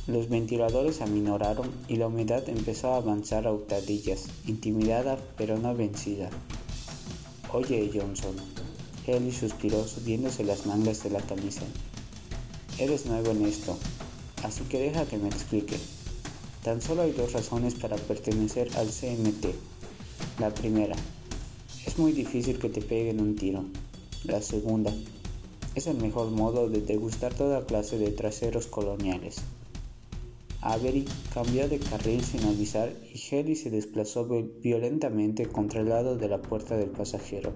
Los 0.07 0.29
ventiladores 0.29 1.01
aminoraron 1.01 1.71
y 1.87 1.97
la 1.97 2.09
humedad 2.09 2.49
empezó 2.49 2.93
a 2.93 2.97
avanzar 2.97 3.47
a 3.47 3.53
hurtadillas, 3.53 4.27
intimidada 4.47 5.17
pero 5.37 5.59
no 5.59 5.75
vencida. 5.75 6.29
Oye, 7.53 7.91
Johnson. 7.93 8.35
Haley 9.07 9.33
suspiró 9.33 9.87
subiéndose 9.87 10.45
las 10.45 10.67
mangas 10.67 11.03
de 11.03 11.11
la 11.11 11.21
camisa. 11.21 11.63
Eres 12.79 13.07
nuevo 13.07 13.33
en 13.33 13.45
esto, 13.47 13.77
así 14.43 14.63
que 14.65 14.79
deja 14.79 15.07
que 15.07 15.19
me 15.19 15.29
explique. 15.29 15.77
Tan 16.63 16.81
solo 16.81 17.03
hay 17.03 17.13
dos 17.13 17.33
razones 17.33 17.75
para 17.75 17.97
pertenecer 17.97 18.69
al 18.77 18.89
CMT. 18.89 19.47
La 20.39 20.55
primera, 20.55 20.95
es 21.87 21.99
muy 21.99 22.13
difícil 22.13 22.59
que 22.59 22.69
te 22.69 22.81
peguen 22.81 23.21
un 23.21 23.37
tiro. 23.37 23.65
La 24.25 24.41
segunda, 24.41 24.93
es 25.75 25.87
el 25.87 25.97
mejor 25.97 26.31
modo 26.31 26.69
de 26.69 26.81
degustar 26.83 27.33
toda 27.33 27.65
clase 27.65 27.99
de 27.99 28.11
traseros 28.11 28.67
coloniales. 28.67 29.43
Avery 30.61 31.07
cambió 31.35 31.69
de 31.69 31.79
carril 31.79 32.23
sin 32.23 32.45
avisar 32.45 32.93
y 33.13 33.19
Heli 33.19 33.57
se 33.57 33.71
desplazó 33.71 34.29
violentamente 34.61 35.47
contra 35.47 35.81
el 35.81 35.89
lado 35.89 36.17
de 36.17 36.29
la 36.29 36.41
puerta 36.41 36.77
del 36.77 36.91
pasajero. 36.91 37.53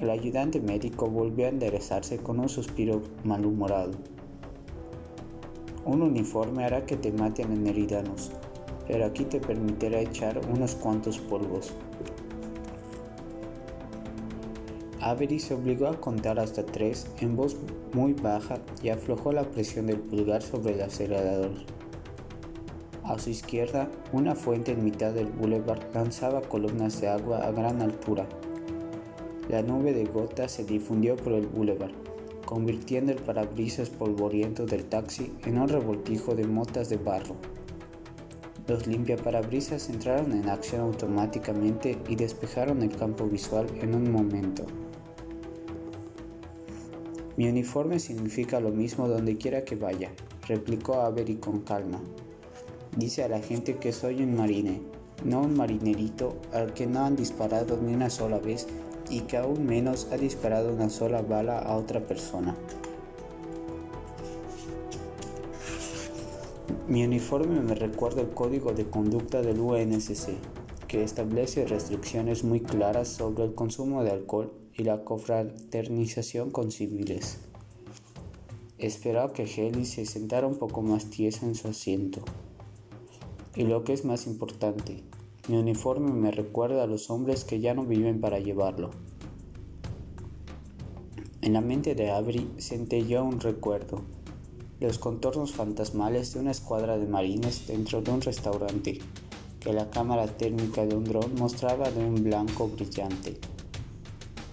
El 0.00 0.10
ayudante 0.10 0.60
médico 0.60 1.06
volvió 1.06 1.46
a 1.46 1.50
enderezarse 1.50 2.18
con 2.18 2.40
un 2.40 2.48
suspiro 2.48 3.02
malhumorado. 3.24 3.92
Un 5.84 6.02
uniforme 6.02 6.64
hará 6.64 6.84
que 6.86 6.96
te 6.96 7.12
maten 7.12 7.52
en 7.52 7.66
Eridanos, 7.68 8.32
pero 8.88 9.04
aquí 9.04 9.24
te 9.24 9.40
permitirá 9.40 10.00
echar 10.00 10.40
unos 10.52 10.74
cuantos 10.74 11.18
polvos. 11.18 11.72
Avery 15.08 15.38
se 15.38 15.54
obligó 15.54 15.86
a 15.86 16.00
contar 16.00 16.40
hasta 16.40 16.66
tres 16.66 17.06
en 17.20 17.36
voz 17.36 17.56
muy 17.92 18.12
baja 18.12 18.58
y 18.82 18.88
aflojó 18.88 19.30
la 19.30 19.44
presión 19.44 19.86
del 19.86 20.00
pulgar 20.00 20.42
sobre 20.42 20.74
el 20.74 20.82
acelerador. 20.82 21.52
A 23.04 23.16
su 23.16 23.30
izquierda, 23.30 23.88
una 24.12 24.34
fuente 24.34 24.72
en 24.72 24.84
mitad 24.84 25.12
del 25.12 25.28
boulevard 25.28 25.94
lanzaba 25.94 26.40
columnas 26.40 27.00
de 27.00 27.06
agua 27.06 27.46
a 27.46 27.52
gran 27.52 27.82
altura. 27.82 28.26
La 29.48 29.62
nube 29.62 29.92
de 29.92 30.06
gotas 30.06 30.50
se 30.50 30.64
difundió 30.64 31.14
por 31.14 31.34
el 31.34 31.46
boulevard, 31.46 31.94
convirtiendo 32.44 33.12
el 33.12 33.18
parabrisas 33.18 33.90
polvoriento 33.90 34.66
del 34.66 34.86
taxi 34.86 35.32
en 35.44 35.58
un 35.58 35.68
revoltijo 35.68 36.34
de 36.34 36.48
motas 36.48 36.88
de 36.88 36.96
barro. 36.96 37.36
Los 38.66 38.88
limpiaparabrisas 38.88 39.88
entraron 39.88 40.32
en 40.32 40.48
acción 40.48 40.80
automáticamente 40.80 41.96
y 42.08 42.16
despejaron 42.16 42.82
el 42.82 42.96
campo 42.96 43.26
visual 43.26 43.68
en 43.80 43.94
un 43.94 44.10
momento. 44.10 44.66
Mi 47.36 47.46
uniforme 47.48 47.98
significa 47.98 48.60
lo 48.60 48.70
mismo 48.70 49.08
donde 49.08 49.36
quiera 49.36 49.62
que 49.62 49.76
vaya, 49.76 50.10
replicó 50.48 51.02
Avery 51.02 51.36
con 51.36 51.60
calma. 51.60 52.00
Dice 52.96 53.24
a 53.24 53.28
la 53.28 53.40
gente 53.40 53.76
que 53.76 53.92
soy 53.92 54.22
un 54.22 54.36
marine, 54.36 54.80
no 55.22 55.42
un 55.42 55.54
marinerito 55.54 56.36
al 56.54 56.72
que 56.72 56.86
no 56.86 57.04
han 57.04 57.14
disparado 57.14 57.76
ni 57.76 57.92
una 57.92 58.08
sola 58.08 58.38
vez 58.38 58.66
y 59.10 59.20
que 59.22 59.36
aún 59.36 59.66
menos 59.66 60.08
ha 60.12 60.16
disparado 60.16 60.72
una 60.72 60.88
sola 60.88 61.20
bala 61.20 61.58
a 61.58 61.76
otra 61.76 62.00
persona. 62.00 62.56
Mi 66.88 67.04
uniforme 67.04 67.60
me 67.60 67.74
recuerda 67.74 68.22
el 68.22 68.30
código 68.30 68.72
de 68.72 68.88
conducta 68.88 69.42
del 69.42 69.60
UNSC, 69.60 70.30
que 70.88 71.02
establece 71.02 71.66
restricciones 71.66 72.44
muy 72.44 72.60
claras 72.60 73.08
sobre 73.08 73.44
el 73.44 73.54
consumo 73.54 74.02
de 74.04 74.12
alcohol 74.12 74.65
y 74.76 74.84
la 74.84 75.04
confraternización 75.04 76.50
con 76.50 76.70
civiles. 76.70 77.38
Esperaba 78.78 79.32
que 79.32 79.44
Heli 79.44 79.86
se 79.86 80.04
sentara 80.04 80.46
un 80.46 80.56
poco 80.56 80.82
más 80.82 81.06
tiesa 81.06 81.46
en 81.46 81.54
su 81.54 81.68
asiento. 81.68 82.20
Y 83.54 83.62
lo 83.62 83.84
que 83.84 83.94
es 83.94 84.04
más 84.04 84.26
importante, 84.26 85.02
mi 85.48 85.56
uniforme 85.56 86.12
me 86.12 86.30
recuerda 86.30 86.82
a 86.82 86.86
los 86.86 87.08
hombres 87.08 87.44
que 87.44 87.60
ya 87.60 87.72
no 87.72 87.84
viven 87.84 88.20
para 88.20 88.38
llevarlo. 88.38 88.90
En 91.40 91.54
la 91.54 91.60
mente 91.60 91.94
de 91.94 92.10
Avery 92.10 92.50
centelló 92.58 93.24
un 93.24 93.40
recuerdo, 93.40 94.02
los 94.80 94.98
contornos 94.98 95.52
fantasmales 95.52 96.34
de 96.34 96.40
una 96.40 96.50
escuadra 96.50 96.98
de 96.98 97.06
marines 97.06 97.66
dentro 97.66 98.02
de 98.02 98.10
un 98.10 98.20
restaurante 98.20 98.98
que 99.60 99.72
la 99.72 99.88
cámara 99.88 100.26
térmica 100.26 100.84
de 100.84 100.94
un 100.94 101.04
dron 101.04 101.34
mostraba 101.38 101.90
de 101.90 102.04
un 102.04 102.22
blanco 102.22 102.68
brillante. 102.68 103.38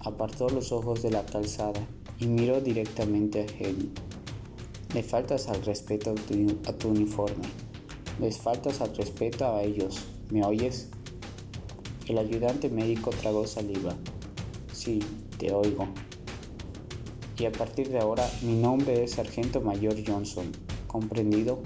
Apartó 0.04 0.50
los 0.50 0.70
ojos 0.70 1.02
de 1.02 1.10
la 1.10 1.24
calzada 1.24 1.80
y 2.20 2.26
miró 2.26 2.60
directamente 2.60 3.40
a 3.40 3.46
Helen. 3.46 3.90
Le 4.92 5.02
faltas 5.02 5.48
al 5.48 5.64
respeto 5.64 6.10
a 6.10 6.14
tu, 6.14 6.34
a 6.68 6.72
tu 6.74 6.88
uniforme. 6.88 7.44
Les 8.20 8.36
faltas 8.36 8.82
al 8.82 8.94
respeto 8.94 9.46
a 9.46 9.62
ellos. 9.62 10.04
¿Me 10.30 10.44
oyes? 10.44 10.90
El 12.06 12.18
ayudante 12.18 12.68
médico 12.68 13.10
tragó 13.10 13.46
saliva. 13.46 13.96
Sí, 14.72 15.00
te 15.38 15.54
oigo. 15.54 15.88
Y 17.38 17.46
a 17.46 17.52
partir 17.52 17.88
de 17.88 17.98
ahora 17.98 18.30
mi 18.42 18.56
nombre 18.56 19.02
es 19.02 19.12
Sargento 19.12 19.62
Mayor 19.62 19.96
Johnson. 20.06 20.52
¿Comprendido? 20.86 21.60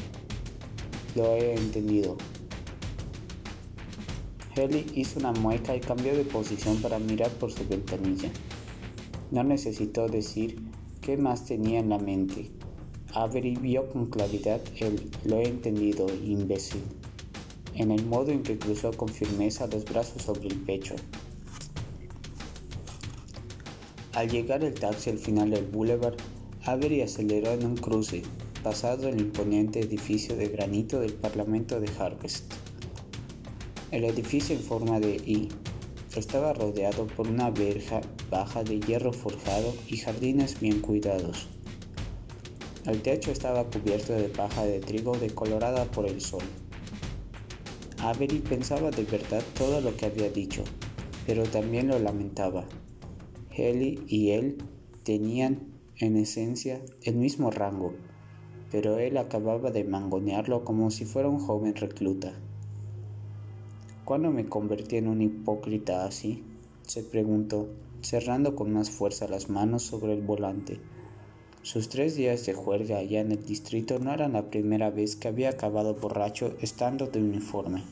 Lo 1.17 1.35
he 1.35 1.55
entendido. 1.55 2.17
Haley 4.59 4.87
hizo 4.95 5.21
una 5.21 5.33
mueca 5.33 5.77
y 5.77 5.81
cambió 5.81 6.17
de 6.17 6.25
posición 6.25 6.79
para 6.83 6.99
mirar 6.99 7.31
por 7.31 7.53
su 7.53 7.67
ventanilla. 7.69 8.31
No 9.31 9.45
necesitó 9.45 10.09
decir 10.09 10.61
qué 11.01 11.17
más 11.17 11.45
tenía 11.45 11.79
en 11.79 11.91
la 11.91 11.99
mente. 11.99 12.51
Avery 13.15 13.55
vio 13.55 13.89
con 13.89 14.07
claridad 14.07 14.61
el 14.81 15.11
lo 15.25 15.39
he 15.39 15.49
entendido, 15.49 16.07
imbécil, 16.25 16.83
en 17.75 17.93
el 17.93 18.05
modo 18.07 18.33
en 18.33 18.43
que 18.43 18.59
cruzó 18.59 18.93
con 18.93 19.09
firmeza 19.09 19.69
los 19.69 19.85
brazos 19.85 20.23
sobre 20.23 20.49
el 20.49 20.57
pecho. 20.57 20.97
Al 24.13 24.29
llegar 24.29 24.65
el 24.65 24.75
taxi 24.75 25.11
al 25.11 25.19
final 25.19 25.51
del 25.51 25.67
boulevard, 25.67 26.17
Avery 26.65 27.03
aceleró 27.03 27.53
en 27.53 27.65
un 27.65 27.77
cruce, 27.77 28.23
pasado 28.65 29.09
el 29.09 29.21
imponente 29.21 29.81
edificio 29.81 30.37
de 30.37 30.49
granito 30.49 30.99
del 30.99 31.15
Parlamento 31.15 31.81
de 31.81 31.89
Harvest. 31.99 32.53
El 33.91 34.05
edificio 34.05 34.55
en 34.55 34.61
forma 34.61 35.01
de 35.01 35.17
I 35.17 35.49
estaba 36.15 36.53
rodeado 36.53 37.07
por 37.07 37.27
una 37.27 37.51
verja 37.51 38.03
baja 38.31 38.63
de 38.63 38.81
hierro 38.81 39.15
forjado 39.15 39.73
y 39.87 39.97
jardines 39.97 40.61
bien 40.61 40.83
cuidados. 40.83 41.49
El 42.85 43.01
techo 43.01 43.31
estaba 43.31 43.65
cubierto 43.65 44.13
de 44.13 44.29
paja 44.29 44.67
de 44.67 44.81
trigo 44.81 45.17
decolorada 45.17 45.87
por 45.87 46.07
el 46.07 46.21
sol. 46.21 46.43
Avery 48.01 48.41
pensaba 48.41 48.91
de 48.91 49.05
verdad 49.05 49.43
todo 49.57 49.81
lo 49.81 49.97
que 49.97 50.05
había 50.05 50.29
dicho, 50.29 50.65
pero 51.27 51.45
también 51.45 51.89
lo 51.89 51.99
lamentaba. 51.99 52.67
Haley 53.53 54.05
y 54.07 54.33
él 54.33 54.59
tenían 55.03 55.61
en 55.97 56.17
esencia 56.19 56.83
el 57.05 57.17
mismo 57.17 57.51
rango, 57.51 57.95
pero 58.71 58.99
él 58.99 59.17
acababa 59.17 59.71
de 59.71 59.85
mangonearlo 59.85 60.63
como 60.63 60.91
si 60.91 61.07
fuera 61.07 61.31
un 61.31 61.39
joven 61.39 61.75
recluta. 61.75 62.39
¿Cuándo 64.09 64.31
me 64.31 64.47
convertí 64.47 64.97
en 64.97 65.07
un 65.07 65.21
hipócrita 65.21 66.07
así? 66.07 66.43
se 66.87 67.03
preguntó, 67.03 67.69
cerrando 68.01 68.57
con 68.57 68.73
más 68.73 68.91
fuerza 68.91 69.29
las 69.29 69.51
manos 69.51 69.83
sobre 69.83 70.15
el 70.15 70.23
volante. 70.23 70.81
Sus 71.61 71.91
tres 71.91 72.17
días 72.17 72.47
de 72.47 72.55
juerga 72.55 72.97
allá 72.97 73.21
en 73.21 73.33
el 73.33 73.45
distrito 73.45 73.99
no 73.99 74.11
eran 74.15 74.33
la 74.33 74.49
primera 74.49 74.89
vez 74.89 75.15
que 75.15 75.29
había 75.29 75.51
acabado 75.51 75.95
borracho 75.95 76.57
estando 76.63 77.09
de 77.09 77.21
uniforme. 77.21 77.85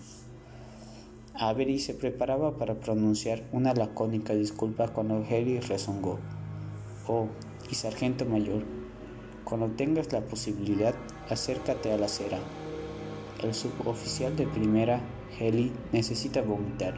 Avery 1.34 1.78
se 1.78 1.92
preparaba 1.92 2.56
para 2.56 2.80
pronunciar 2.80 3.42
una 3.52 3.74
lacónica 3.74 4.32
disculpa 4.32 4.88
cuando 4.88 5.16
Harry 5.16 5.60
rezongó. 5.60 6.18
Oh, 7.06 7.28
y 7.70 7.74
sargento 7.74 8.24
mayor, 8.24 8.64
cuando 9.44 9.66
tengas 9.72 10.10
la 10.14 10.22
posibilidad, 10.22 10.94
acércate 11.28 11.92
a 11.92 11.98
la 11.98 12.06
acera. 12.06 12.38
El 13.42 13.52
suboficial 13.52 14.34
de 14.34 14.46
primera, 14.46 15.02
Heli, 15.38 15.72
necesita 15.92 16.42
vomitar. 16.42 16.94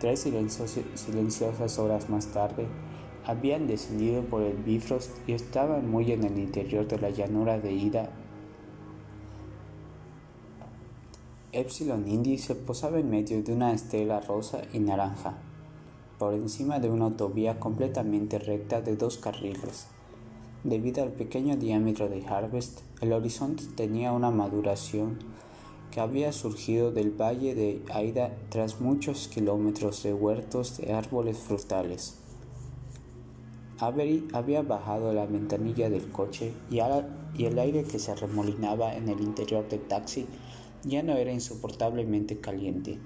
Tres 0.00 0.20
silenciosas 0.20 1.78
horas 1.78 2.10
más 2.10 2.26
tarde, 2.28 2.66
habían 3.24 3.68
descendido 3.68 4.22
por 4.22 4.42
el 4.42 4.56
Bifrost 4.56 5.10
y 5.28 5.32
estaban 5.32 5.88
muy 5.88 6.10
en 6.10 6.24
el 6.24 6.38
interior 6.38 6.88
de 6.88 6.98
la 6.98 7.10
llanura 7.10 7.58
de 7.58 7.72
Ida. 7.72 8.10
Epsilon 11.52 12.08
Indy 12.08 12.38
se 12.38 12.54
posaba 12.54 12.98
en 12.98 13.10
medio 13.10 13.42
de 13.42 13.52
una 13.52 13.72
estela 13.72 14.20
rosa 14.20 14.62
y 14.72 14.78
naranja, 14.78 15.34
por 16.18 16.34
encima 16.34 16.80
de 16.80 16.90
una 16.90 17.04
autovía 17.04 17.60
completamente 17.60 18.38
recta 18.38 18.80
de 18.80 18.96
dos 18.96 19.18
carriles. 19.18 19.86
Debido 20.64 21.02
al 21.02 21.10
pequeño 21.10 21.56
diámetro 21.56 22.08
de 22.08 22.26
Harvest, 22.26 22.80
el 23.00 23.12
horizonte 23.12 23.64
tenía 23.76 24.12
una 24.12 24.30
maduración 24.30 25.18
que 25.92 26.00
había 26.00 26.32
surgido 26.32 26.90
del 26.90 27.10
valle 27.10 27.54
de 27.54 27.82
Aida 27.92 28.34
tras 28.48 28.80
muchos 28.80 29.28
kilómetros 29.28 30.02
de 30.02 30.14
huertos 30.14 30.78
de 30.78 30.92
árboles 30.94 31.38
frutales. 31.38 32.16
Avery 33.78 34.26
había 34.32 34.62
bajado 34.62 35.12
la 35.12 35.26
ventanilla 35.26 35.90
del 35.90 36.08
coche 36.10 36.52
y, 36.70 36.78
el 37.44 37.58
aire 37.58 37.84
que 37.84 37.98
se 37.98 38.14
remolinaba 38.14 38.94
en 38.94 39.08
el 39.08 39.20
interior 39.20 39.68
del 39.68 39.80
taxi 39.80 40.26
ya 40.84 41.02
no 41.02 41.16
era 41.16 41.32
insoportablemente 41.32 42.38
caliente. 42.40 42.98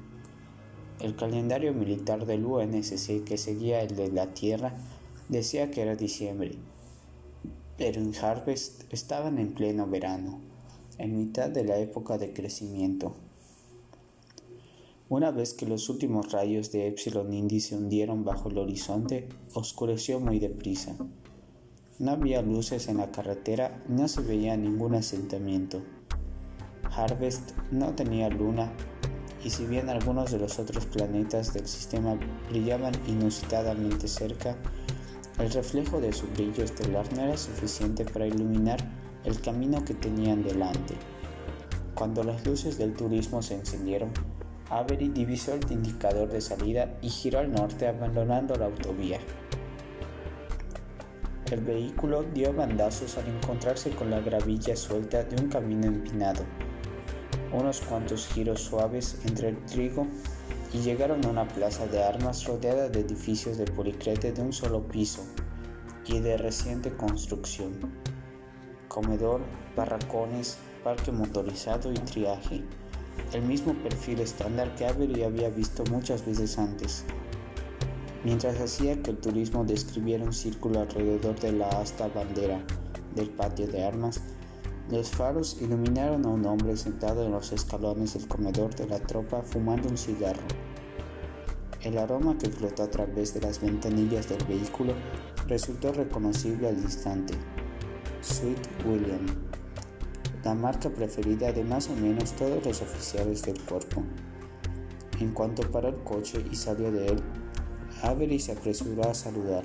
El 1.00 1.16
calendario 1.16 1.74
militar 1.74 2.24
del 2.24 2.44
UNSC 2.44 3.24
que 3.24 3.36
seguía 3.36 3.82
el 3.82 3.96
de 3.96 4.12
la 4.12 4.32
Tierra 4.32 4.74
decía 5.28 5.70
que 5.70 5.82
era 5.82 5.96
diciembre, 5.96 6.52
pero 7.76 8.00
en 8.00 8.14
Harvest 8.14 8.84
estaban 8.92 9.38
en 9.38 9.54
pleno 9.54 9.86
verano, 9.86 10.40
en 10.98 11.16
mitad 11.16 11.50
de 11.50 11.64
la 11.64 11.78
época 11.78 12.18
de 12.18 12.32
crecimiento. 12.32 13.14
Una 15.08 15.30
vez 15.30 15.54
que 15.54 15.66
los 15.66 15.88
últimos 15.88 16.32
rayos 16.32 16.72
de 16.72 16.88
Epsilon 16.88 17.32
Indy 17.32 17.60
se 17.60 17.76
hundieron 17.76 18.24
bajo 18.24 18.48
el 18.48 18.58
horizonte, 18.58 19.28
oscureció 19.54 20.18
muy 20.18 20.40
deprisa. 20.40 20.96
No 22.00 22.10
había 22.10 22.42
luces 22.42 22.88
en 22.88 22.96
la 22.96 23.12
carretera, 23.12 23.84
no 23.88 24.08
se 24.08 24.20
veía 24.20 24.56
ningún 24.56 24.96
asentamiento. 24.96 25.80
Harvest 26.90 27.52
no 27.70 27.94
tenía 27.94 28.28
luna, 28.28 28.72
y 29.44 29.50
si 29.50 29.64
bien 29.64 29.88
algunos 29.88 30.32
de 30.32 30.38
los 30.38 30.58
otros 30.58 30.86
planetas 30.86 31.54
del 31.54 31.68
sistema 31.68 32.18
brillaban 32.50 32.94
inusitadamente 33.06 34.08
cerca, 34.08 34.56
el 35.38 35.52
reflejo 35.52 36.00
de 36.00 36.12
su 36.12 36.26
brillo 36.28 36.64
estelar 36.64 37.06
no 37.14 37.22
era 37.22 37.36
suficiente 37.36 38.04
para 38.04 38.26
iluminar 38.26 38.78
el 39.26 39.40
camino 39.40 39.84
que 39.84 39.94
tenían 39.94 40.42
delante. 40.42 40.94
Cuando 41.94 42.22
las 42.22 42.46
luces 42.46 42.78
del 42.78 42.94
turismo 42.94 43.42
se 43.42 43.54
encendieron, 43.54 44.10
Avery 44.70 45.08
divisó 45.08 45.54
el 45.54 45.70
indicador 45.70 46.28
de 46.28 46.40
salida 46.40 46.96
y 47.02 47.08
giró 47.08 47.40
al 47.40 47.52
norte 47.52 47.86
abandonando 47.86 48.54
la 48.56 48.66
autovía. 48.66 49.18
El 51.50 51.60
vehículo 51.60 52.24
dio 52.34 52.52
bandazos 52.52 53.16
al 53.18 53.28
encontrarse 53.28 53.90
con 53.90 54.10
la 54.10 54.20
gravilla 54.20 54.74
suelta 54.74 55.22
de 55.22 55.40
un 55.40 55.48
camino 55.48 55.86
empinado. 55.86 56.44
Unos 57.52 57.80
cuantos 57.80 58.26
giros 58.26 58.60
suaves 58.60 59.20
entre 59.24 59.50
el 59.50 59.64
trigo 59.66 60.06
y 60.72 60.78
llegaron 60.78 61.24
a 61.24 61.28
una 61.28 61.46
plaza 61.46 61.86
de 61.86 62.02
armas 62.02 62.44
rodeada 62.44 62.88
de 62.88 63.00
edificios 63.00 63.58
de 63.58 63.64
policrete 63.64 64.32
de 64.32 64.42
un 64.42 64.52
solo 64.52 64.86
piso 64.88 65.22
y 66.04 66.18
de 66.18 66.36
reciente 66.36 66.92
construcción. 66.96 68.05
Comedor, 68.96 69.42
barracones, 69.76 70.56
parque 70.82 71.12
motorizado 71.12 71.92
y 71.92 71.96
triaje. 71.96 72.64
El 73.34 73.42
mismo 73.42 73.74
perfil 73.74 74.20
estándar 74.20 74.74
que 74.74 74.86
Avery 74.86 75.22
había 75.22 75.50
visto 75.50 75.84
muchas 75.90 76.24
veces 76.24 76.56
antes 76.56 77.04
mientras 78.24 78.60
hacía 78.60 79.00
que 79.02 79.12
el 79.12 79.18
turismo 79.18 79.64
describiera 79.64 80.24
un 80.24 80.32
círculo 80.32 80.80
alrededor 80.80 81.38
de 81.38 81.52
la 81.52 81.68
asta 81.68 82.08
bandera 82.08 82.60
del 83.14 83.30
patio 83.30 83.68
de 83.68 83.84
armas, 83.84 84.20
los 84.90 85.10
faros 85.10 85.58
iluminaron 85.60 86.26
a 86.26 86.30
un 86.30 86.44
hombre 86.44 86.76
sentado 86.76 87.24
en 87.24 87.30
los 87.30 87.52
escalones 87.52 88.14
del 88.14 88.26
comedor 88.26 88.74
de 88.74 88.88
la 88.88 88.98
tropa 88.98 89.42
fumando 89.42 89.88
un 89.88 89.96
cigarro. 89.96 90.42
El 91.82 91.98
aroma 91.98 92.36
que 92.36 92.50
flotó 92.50 92.82
a 92.82 92.90
través 92.90 93.32
de 93.32 93.42
las 93.42 93.60
ventanillas 93.60 94.28
del 94.28 94.44
vehículo 94.44 94.94
resultó 95.46 95.92
reconocible 95.92 96.68
al 96.68 96.78
instante. 96.78 97.34
Sweet 98.26 98.84
William, 98.84 99.24
la 100.42 100.52
marca 100.52 100.90
preferida 100.90 101.52
de 101.52 101.62
más 101.62 101.88
o 101.88 101.94
menos 101.94 102.32
todos 102.32 102.66
los 102.66 102.82
oficiales 102.82 103.42
del 103.42 103.62
cuerpo. 103.62 104.02
En 105.20 105.32
cuanto 105.32 105.70
paró 105.70 105.88
el 105.88 106.02
coche 106.02 106.44
y 106.50 106.56
salió 106.56 106.90
de 106.90 107.06
él, 107.06 107.22
Avery 108.02 108.40
se 108.40 108.52
apresuró 108.52 109.08
a 109.08 109.14
saludar. 109.14 109.64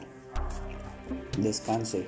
Descanse. 1.39 2.05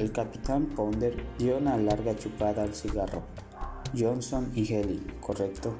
El 0.00 0.12
capitán 0.12 0.70
Ponder 0.70 1.22
dio 1.36 1.58
una 1.58 1.76
larga 1.76 2.16
chupada 2.16 2.62
al 2.62 2.74
cigarro. 2.74 3.22
Johnson 3.96 4.50
y 4.54 4.64
Haley, 4.74 5.06
¿correcto? 5.20 5.76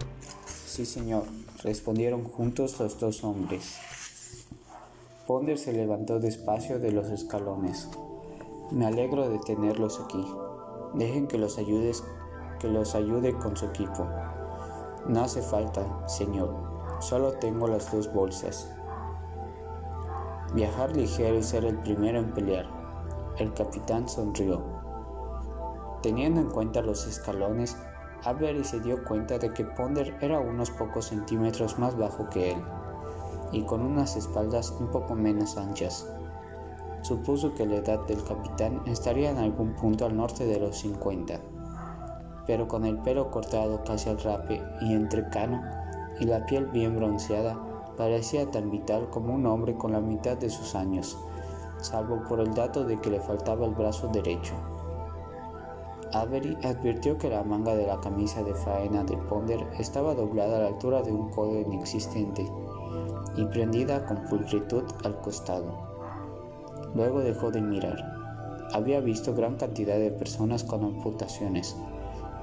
Sí, 0.47 0.85
señor, 0.85 1.25
respondieron 1.65 2.23
juntos 2.23 2.79
los 2.79 3.01
dos 3.01 3.25
hombres. 3.25 3.79
Ponder 5.27 5.57
se 5.57 5.73
levantó 5.73 6.21
despacio 6.21 6.79
de 6.79 6.93
los 6.93 7.09
escalones. 7.09 7.89
Me 8.71 8.87
alegro 8.87 9.31
de 9.31 9.39
tenerlos 9.39 9.99
aquí. 9.99 10.27
Dejen 10.93 11.27
que 11.27 11.39
los 11.39 11.57
ayudes, 11.57 12.05
que 12.59 12.69
los 12.69 12.95
ayude 12.95 13.33
con 13.39 13.57
su 13.57 13.65
equipo. 13.65 14.07
No 15.07 15.23
hace 15.23 15.41
falta, 15.41 16.07
señor. 16.07 16.55
Solo 17.01 17.33
tengo 17.33 17.67
las 17.67 17.91
dos 17.91 18.13
bolsas. 18.13 18.71
Viajar 20.53 20.95
ligero 20.95 21.39
y 21.39 21.43
ser 21.43 21.65
el 21.65 21.79
primero 21.79 22.19
en 22.19 22.35
pelear. 22.35 22.67
El 23.39 23.55
capitán 23.55 24.07
sonrió. 24.07 24.63
Teniendo 26.03 26.43
en 26.43 26.51
cuenta 26.51 26.83
los 26.83 27.07
escalones, 27.07 27.77
Avery 28.25 28.65
se 28.65 28.81
dio 28.81 29.03
cuenta 29.05 29.39
de 29.39 29.53
que 29.53 29.65
Ponder 29.65 30.15
era 30.21 30.41
unos 30.41 30.71
pocos 30.73 31.07
centímetros 31.07 31.79
más 31.79 31.97
bajo 31.97 32.29
que 32.29 32.53
él 32.53 32.63
y 33.51 33.63
con 33.63 33.81
unas 33.81 34.17
espaldas 34.17 34.71
un 34.79 34.89
poco 34.89 35.15
menos 35.15 35.57
anchas. 35.57 36.07
Supuso 37.03 37.55
que 37.55 37.67
la 37.67 37.77
edad 37.77 38.07
del 38.07 38.23
capitán 38.25 38.83
estaría 38.87 39.31
en 39.31 39.39
algún 39.39 39.75
punto 39.75 40.05
al 40.05 40.17
norte 40.17 40.45
de 40.47 40.59
los 40.59 40.77
50, 40.79 41.41
pero 42.47 42.67
con 42.67 42.85
el 42.85 42.99
pelo 42.99 43.31
cortado 43.31 43.83
casi 43.85 44.11
al 44.11 44.21
rape 44.21 44.63
y 44.81 44.93
entrecano 44.93 45.63
y 46.21 46.25
la 46.25 46.45
piel 46.47 46.67
bien 46.67 46.97
bronceada, 46.97 47.57
parecía 47.97 48.51
tan 48.51 48.71
vital 48.71 49.11
como 49.11 49.35
un 49.35 49.47
hombre 49.47 49.75
con 49.75 49.93
la 49.93 50.01
mitad 50.01 50.37
de 50.37 50.51
sus 50.51 50.75
años, 50.75 51.19
salvo 51.79 52.23
por 52.29 52.41
el 52.41 52.55
dato 52.55 52.85
de 52.85 53.01
que 53.01 53.11
le 53.11 53.21
faltaba 53.21 53.67
el 53.67 53.75
brazo 53.75 54.09
derecho. 54.09 54.55
Avery 56.13 56.57
advirtió 56.65 57.19
que 57.19 57.29
la 57.29 57.45
manga 57.45 57.75
de 57.75 57.87
la 57.87 58.01
camisa 58.01 58.43
de 58.43 58.55
faena 58.55 59.05
de 59.05 59.17
Ponder 59.17 59.67
estaba 59.79 60.15
doblada 60.15 60.57
a 60.57 60.61
la 60.61 60.69
altura 60.69 61.03
de 61.03 61.13
un 61.13 61.31
codo 61.31 61.61
inexistente 61.61 62.51
y 63.37 63.45
prendida 63.47 64.07
con 64.07 64.25
pulcritud 64.25 64.85
al 65.05 65.21
costado. 65.21 65.88
Luego 66.95 67.21
dejó 67.21 67.51
de 67.51 67.61
mirar. 67.61 68.19
Había 68.73 69.01
visto 69.01 69.35
gran 69.35 69.57
cantidad 69.57 69.99
de 69.99 70.11
personas 70.11 70.65
con 70.65 70.85
amputaciones, 70.85 71.77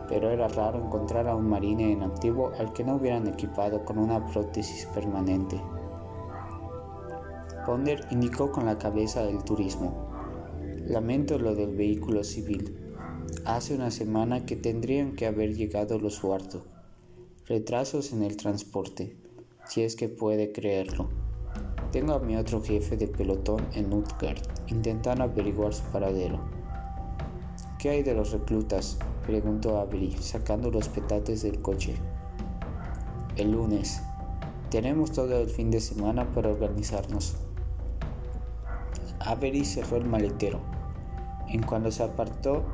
pero 0.07 0.29
era 0.29 0.47
raro 0.47 0.83
encontrar 0.83 1.27
a 1.27 1.35
un 1.35 1.47
marine 1.47 1.91
en 1.91 2.03
activo 2.03 2.51
al 2.57 2.73
que 2.73 2.83
no 2.83 2.95
hubieran 2.95 3.27
equipado 3.27 3.85
con 3.85 3.97
una 3.97 4.25
prótesis 4.25 4.87
permanente. 4.87 5.61
Ponder 7.65 8.05
indicó 8.11 8.51
con 8.51 8.65
la 8.65 8.77
cabeza 8.77 9.23
el 9.23 9.43
turismo. 9.43 10.09
Lamento 10.85 11.39
lo 11.39 11.55
del 11.55 11.75
vehículo 11.75 12.23
civil. 12.23 12.77
Hace 13.43 13.73
una 13.73 13.89
semana 13.89 14.45
que 14.45 14.55
tendrían 14.55 15.15
que 15.15 15.25
haber 15.25 15.55
llegado 15.55 15.97
los 15.97 16.15
Suarto. 16.15 16.63
Retrasos 17.47 18.13
en 18.13 18.21
el 18.23 18.37
transporte, 18.37 19.17
si 19.67 19.81
es 19.81 19.95
que 19.95 20.09
puede 20.09 20.51
creerlo. 20.51 21.24
Tengo 21.95 22.13
a 22.13 22.19
mi 22.19 22.35
otro 22.35 22.61
jefe 22.61 22.97
de 22.97 23.07
pelotón 23.07 23.65
en 23.71 23.93
Utgard, 23.93 24.41
intentando 24.67 25.23
averiguar 25.23 25.73
su 25.73 25.81
paradero. 25.83 26.41
¿Qué 27.79 27.89
hay 27.89 28.03
de 28.03 28.13
los 28.13 28.33
reclutas? 28.33 28.97
preguntó 29.25 29.79
Avery, 29.79 30.11
sacando 30.19 30.69
los 30.69 30.89
petates 30.89 31.43
del 31.43 31.61
coche. 31.61 31.95
El 33.37 33.53
lunes. 33.53 34.01
Tenemos 34.69 35.13
todo 35.13 35.39
el 35.39 35.49
fin 35.49 35.71
de 35.71 35.79
semana 35.79 36.29
para 36.33 36.49
organizarnos. 36.49 37.37
Avery 39.21 39.63
cerró 39.63 39.95
el 39.95 40.03
maletero. 40.03 40.59
En 41.47 41.63
cuanto 41.63 41.91
se 41.91 42.03
apartó, 42.03 42.65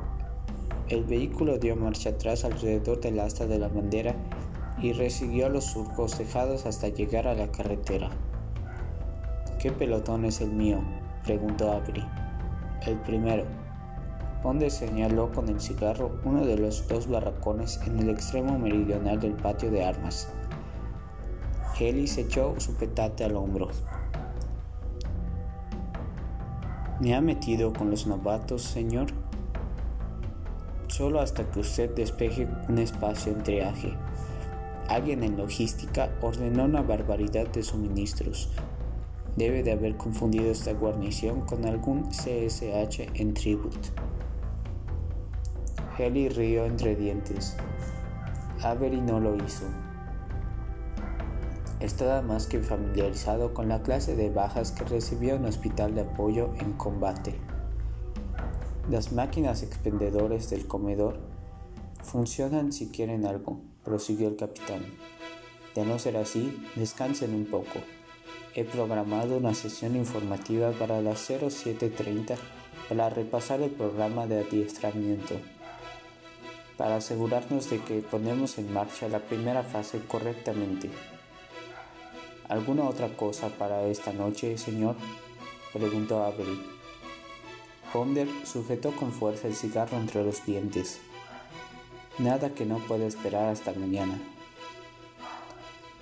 el 0.88 1.04
vehículo 1.04 1.58
dio 1.58 1.76
marcha 1.76 2.10
atrás 2.10 2.44
alrededor 2.44 3.00
del 3.00 3.20
asta 3.20 3.46
de 3.46 3.60
la 3.60 3.68
bandera 3.68 4.16
y 4.82 4.92
resiguió 4.94 5.48
los 5.48 5.66
surcos 5.66 6.18
dejados 6.18 6.66
hasta 6.66 6.88
llegar 6.88 7.28
a 7.28 7.34
la 7.34 7.52
carretera. 7.52 8.10
¿Qué 9.62 9.70
pelotón 9.70 10.24
es 10.24 10.40
el 10.40 10.50
mío? 10.50 10.80
preguntó 11.22 11.70
Avery. 11.70 12.04
El 12.84 12.98
primero, 13.02 13.44
Ponder 14.42 14.72
señaló 14.72 15.30
con 15.30 15.48
el 15.48 15.60
cigarro 15.60 16.18
uno 16.24 16.44
de 16.44 16.58
los 16.58 16.88
dos 16.88 17.06
barracones 17.06 17.80
en 17.86 18.00
el 18.00 18.10
extremo 18.10 18.58
meridional 18.58 19.20
del 19.20 19.34
patio 19.34 19.70
de 19.70 19.84
armas. 19.84 20.28
Se 21.78 22.20
echó 22.20 22.58
su 22.58 22.74
petate 22.74 23.24
al 23.24 23.36
hombro. 23.36 23.68
¿Me 27.00 27.14
ha 27.14 27.20
metido 27.20 27.72
con 27.72 27.88
los 27.88 28.06
novatos, 28.08 28.62
señor? 28.62 29.06
Solo 30.88 31.20
hasta 31.20 31.48
que 31.48 31.60
usted 31.60 31.94
despeje 31.94 32.48
un 32.68 32.78
espacio 32.78 33.32
en 33.32 33.42
triaje. 33.44 33.96
Alguien 34.88 35.22
en 35.22 35.36
logística 35.36 36.10
ordenó 36.20 36.64
una 36.64 36.82
barbaridad 36.82 37.46
de 37.48 37.62
suministros. 37.62 38.50
Debe 39.36 39.62
de 39.62 39.72
haber 39.72 39.96
confundido 39.96 40.50
esta 40.50 40.72
guarnición 40.72 41.40
con 41.42 41.64
algún 41.64 42.10
CSH 42.10 43.08
en 43.14 43.32
Tribute. 43.32 43.88
Kelly 45.96 46.28
rió 46.28 46.66
entre 46.66 46.96
dientes. 46.96 47.56
Avery 48.62 49.00
no 49.00 49.20
lo 49.20 49.36
hizo. 49.36 49.64
Estaba 51.80 52.22
más 52.22 52.46
que 52.46 52.60
familiarizado 52.60 53.54
con 53.54 53.68
la 53.68 53.82
clase 53.82 54.14
de 54.14 54.30
bajas 54.30 54.72
que 54.72 54.84
recibió 54.84 55.36
un 55.36 55.46
hospital 55.46 55.94
de 55.94 56.02
apoyo 56.02 56.50
en 56.60 56.72
combate. 56.74 57.34
Las 58.90 59.12
máquinas 59.12 59.62
expendedores 59.62 60.50
del 60.50 60.66
comedor 60.66 61.18
funcionan 62.02 62.72
si 62.72 62.88
quieren 62.88 63.26
algo, 63.26 63.60
prosiguió 63.84 64.28
el 64.28 64.36
capitán. 64.36 64.82
De 65.74 65.84
no 65.84 65.98
ser 65.98 66.16
así, 66.18 66.62
descansen 66.76 67.34
un 67.34 67.46
poco. 67.46 67.80
He 68.54 68.64
programado 68.64 69.36
una 69.36 69.54
sesión 69.54 69.96
informativa 69.96 70.72
para 70.72 71.00
las 71.00 71.20
0730 71.26 72.36
para 72.88 73.10
repasar 73.10 73.60
el 73.62 73.70
programa 73.70 74.26
de 74.26 74.40
adiestramiento 74.40 75.36
para 76.82 76.96
asegurarnos 76.96 77.70
de 77.70 77.78
que 77.78 78.00
ponemos 78.00 78.58
en 78.58 78.72
marcha 78.72 79.08
la 79.08 79.20
primera 79.20 79.62
fase 79.62 80.00
correctamente. 80.00 80.90
¿Alguna 82.48 82.88
otra 82.88 83.16
cosa 83.16 83.50
para 83.50 83.86
esta 83.86 84.12
noche, 84.12 84.58
señor? 84.58 84.96
preguntó 85.72 86.24
Avery. 86.24 86.60
Ponder 87.92 88.26
sujetó 88.44 88.90
con 88.92 89.12
fuerza 89.12 89.48
el 89.48 89.54
cigarro 89.54 89.96
entre 89.96 90.24
los 90.24 90.44
dientes. 90.44 90.98
Nada 92.18 92.50
que 92.50 92.66
no 92.66 92.78
pueda 92.78 93.06
esperar 93.06 93.50
hasta 93.50 93.72
mañana. 93.72 94.18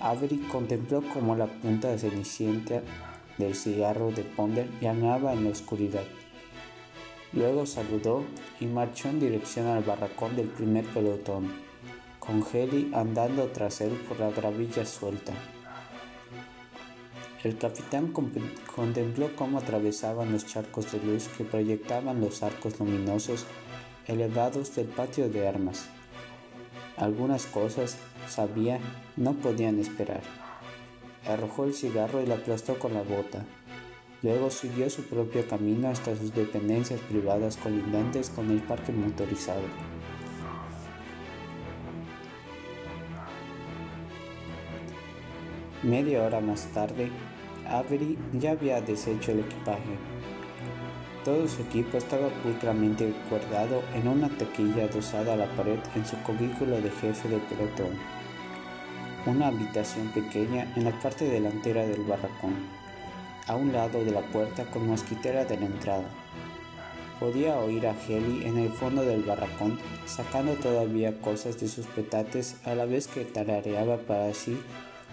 Avery 0.01 0.37
contempló 0.51 1.03
cómo 1.13 1.35
la 1.35 1.47
punta 1.47 1.97
cenicienta 1.97 2.81
del 3.37 3.55
cigarro 3.55 4.11
de 4.11 4.23
Ponder 4.23 4.67
llamaba 4.79 5.33
en 5.33 5.43
la 5.43 5.51
oscuridad. 5.51 6.03
Luego 7.33 7.65
saludó 7.65 8.23
y 8.59 8.65
marchó 8.65 9.09
en 9.09 9.19
dirección 9.19 9.67
al 9.67 9.83
barracón 9.83 10.35
del 10.35 10.47
primer 10.47 10.85
pelotón, 10.85 11.51
con 12.19 12.43
Heli 12.51 12.91
andando 12.93 13.47
tras 13.47 13.81
él 13.81 13.91
por 14.07 14.19
la 14.19 14.31
gravilla 14.31 14.85
suelta. 14.85 15.33
El 17.43 17.57
capitán 17.57 18.13
contempló 18.75 19.35
cómo 19.35 19.57
atravesaban 19.57 20.31
los 20.31 20.45
charcos 20.45 20.91
de 20.91 20.99
luz 20.99 21.27
que 21.37 21.43
proyectaban 21.43 22.21
los 22.21 22.43
arcos 22.43 22.79
luminosos 22.79 23.45
elevados 24.07 24.75
del 24.75 24.87
patio 24.87 25.29
de 25.29 25.47
armas. 25.47 25.89
Algunas 26.97 27.45
cosas, 27.45 27.97
sabía, 28.27 28.79
no 29.17 29.33
podían 29.33 29.79
esperar. 29.79 30.21
Arrojó 31.27 31.65
el 31.65 31.73
cigarro 31.73 32.21
y 32.21 32.25
la 32.25 32.35
aplastó 32.35 32.77
con 32.77 32.93
la 32.93 33.01
bota. 33.01 33.45
Luego 34.23 34.51
siguió 34.51 34.89
su 34.89 35.03
propio 35.03 35.47
camino 35.47 35.89
hasta 35.89 36.15
sus 36.15 36.33
dependencias 36.33 36.99
privadas 37.01 37.57
colindantes 37.57 38.29
con 38.29 38.51
el 38.51 38.59
parque 38.59 38.91
motorizado. 38.91 39.63
Media 45.81 46.23
hora 46.23 46.39
más 46.39 46.67
tarde, 46.73 47.09
Avery 47.67 48.15
ya 48.33 48.51
había 48.51 48.81
deshecho 48.81 49.31
el 49.31 49.39
equipaje. 49.39 49.97
Todo 51.23 51.47
su 51.47 51.61
equipo 51.61 51.97
estaba 51.97 52.29
pulcramente 52.29 53.13
guardado 53.29 53.83
en 53.93 54.07
una 54.07 54.27
taquilla 54.29 54.85
adosada 54.85 55.33
a 55.33 55.37
la 55.37 55.45
pared 55.55 55.79
en 55.95 56.05
su 56.05 56.17
cubículo 56.23 56.81
de 56.81 56.89
jefe 56.89 57.29
de 57.29 57.37
pelotón. 57.37 57.99
Una 59.27 59.47
habitación 59.47 60.07
pequeña 60.09 60.73
en 60.75 60.85
la 60.85 60.99
parte 60.99 61.25
delantera 61.25 61.85
del 61.85 62.03
barracón, 62.03 62.55
a 63.47 63.55
un 63.55 63.71
lado 63.71 64.03
de 64.03 64.11
la 64.11 64.21
puerta 64.21 64.65
con 64.65 64.87
mosquitera 64.87 65.45
de 65.45 65.57
la 65.57 65.65
entrada. 65.67 66.09
Podía 67.19 67.59
oír 67.59 67.85
a 67.85 67.95
Heli 68.07 68.47
en 68.47 68.57
el 68.57 68.71
fondo 68.71 69.03
del 69.03 69.21
barracón 69.21 69.79
sacando 70.07 70.53
todavía 70.55 71.21
cosas 71.21 71.59
de 71.59 71.67
sus 71.67 71.85
petates 71.85 72.55
a 72.65 72.73
la 72.73 72.85
vez 72.85 73.07
que 73.07 73.25
tarareaba 73.25 73.97
para 73.97 74.33
sí 74.33 74.59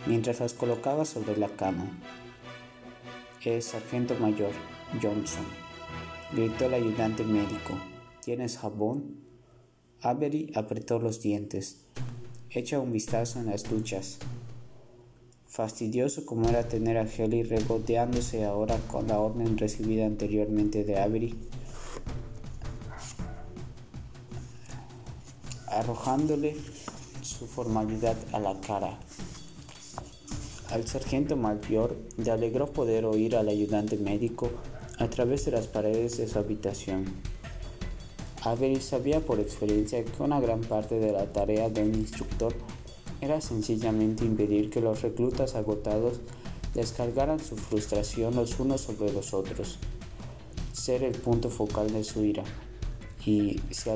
mientras 0.07 0.41
las 0.41 0.55
colocaba 0.55 1.05
sobre 1.05 1.37
la 1.37 1.49
cama. 1.49 1.87
Es 3.49 3.65
sargento 3.65 4.15
mayor 4.17 4.51
Johnson, 5.01 5.47
gritó 6.33 6.67
el 6.67 6.75
ayudante 6.75 7.25
médico. 7.25 7.75
¿Tienes 8.23 8.59
jabón? 8.59 9.17
Avery 10.03 10.53
apretó 10.55 10.99
los 10.99 11.23
dientes. 11.23 11.85
Echa 12.51 12.79
un 12.79 12.93
vistazo 12.93 13.41
en 13.41 13.47
las 13.47 13.69
duchas. 13.69 14.19
Fastidioso 15.47 16.27
como 16.27 16.49
era 16.49 16.69
tener 16.69 16.99
a 16.99 17.07
Helly 17.07 17.43
regoteándose 17.43 18.45
ahora 18.45 18.77
con 18.91 19.09
la 19.09 19.19
orden 19.19 19.57
recibida 19.57 20.05
anteriormente 20.05 20.85
de 20.85 21.01
Avery, 21.01 21.35
arrojándole 25.69 26.55
su 27.23 27.47
formalidad 27.47 28.17
a 28.33 28.39
la 28.39 28.61
cara. 28.61 28.99
Al 30.71 30.87
sargento 30.87 31.37
mayor 31.37 31.97
le 32.19 32.31
alegró 32.31 32.71
poder 32.71 33.07
oír 33.07 33.35
al 33.35 33.49
ayudante 33.49 33.97
médico 33.97 34.51
a 34.99 35.09
través 35.09 35.45
de 35.45 35.53
las 35.53 35.67
paredes 35.67 36.19
de 36.19 36.29
su 36.29 36.39
habitación. 36.39 37.05
Avery 38.43 38.81
sabía 38.81 39.21
por 39.21 39.41
experiencia 39.41 40.05
que 40.05 40.23
una 40.23 40.41
gran 40.41 40.61
parte 40.61 40.99
de 40.99 41.13
la 41.13 41.33
tarea 41.33 41.69
de 41.71 41.83
un 41.83 41.95
instructor 41.95 42.55
era 43.21 43.41
sencillamente 43.41 44.25
impedir 44.25 44.71
que 44.71 44.81
los 44.81 45.03
reclutas 45.03 45.55
agotados 45.55 46.21
descargaran 46.75 47.41
su 47.41 47.57
frustración 47.57 48.37
los 48.37 48.59
unos 48.61 48.83
sobre 48.83 49.13
los 49.13 49.35
otros, 49.35 49.79
ser 50.73 51.03
el 51.03 51.13
punto 51.13 51.51
focal 51.51 51.93
de 51.93 52.05
su 52.05 52.25
ira, 52.25 52.45
y 53.27 53.61
si, 53.71 53.91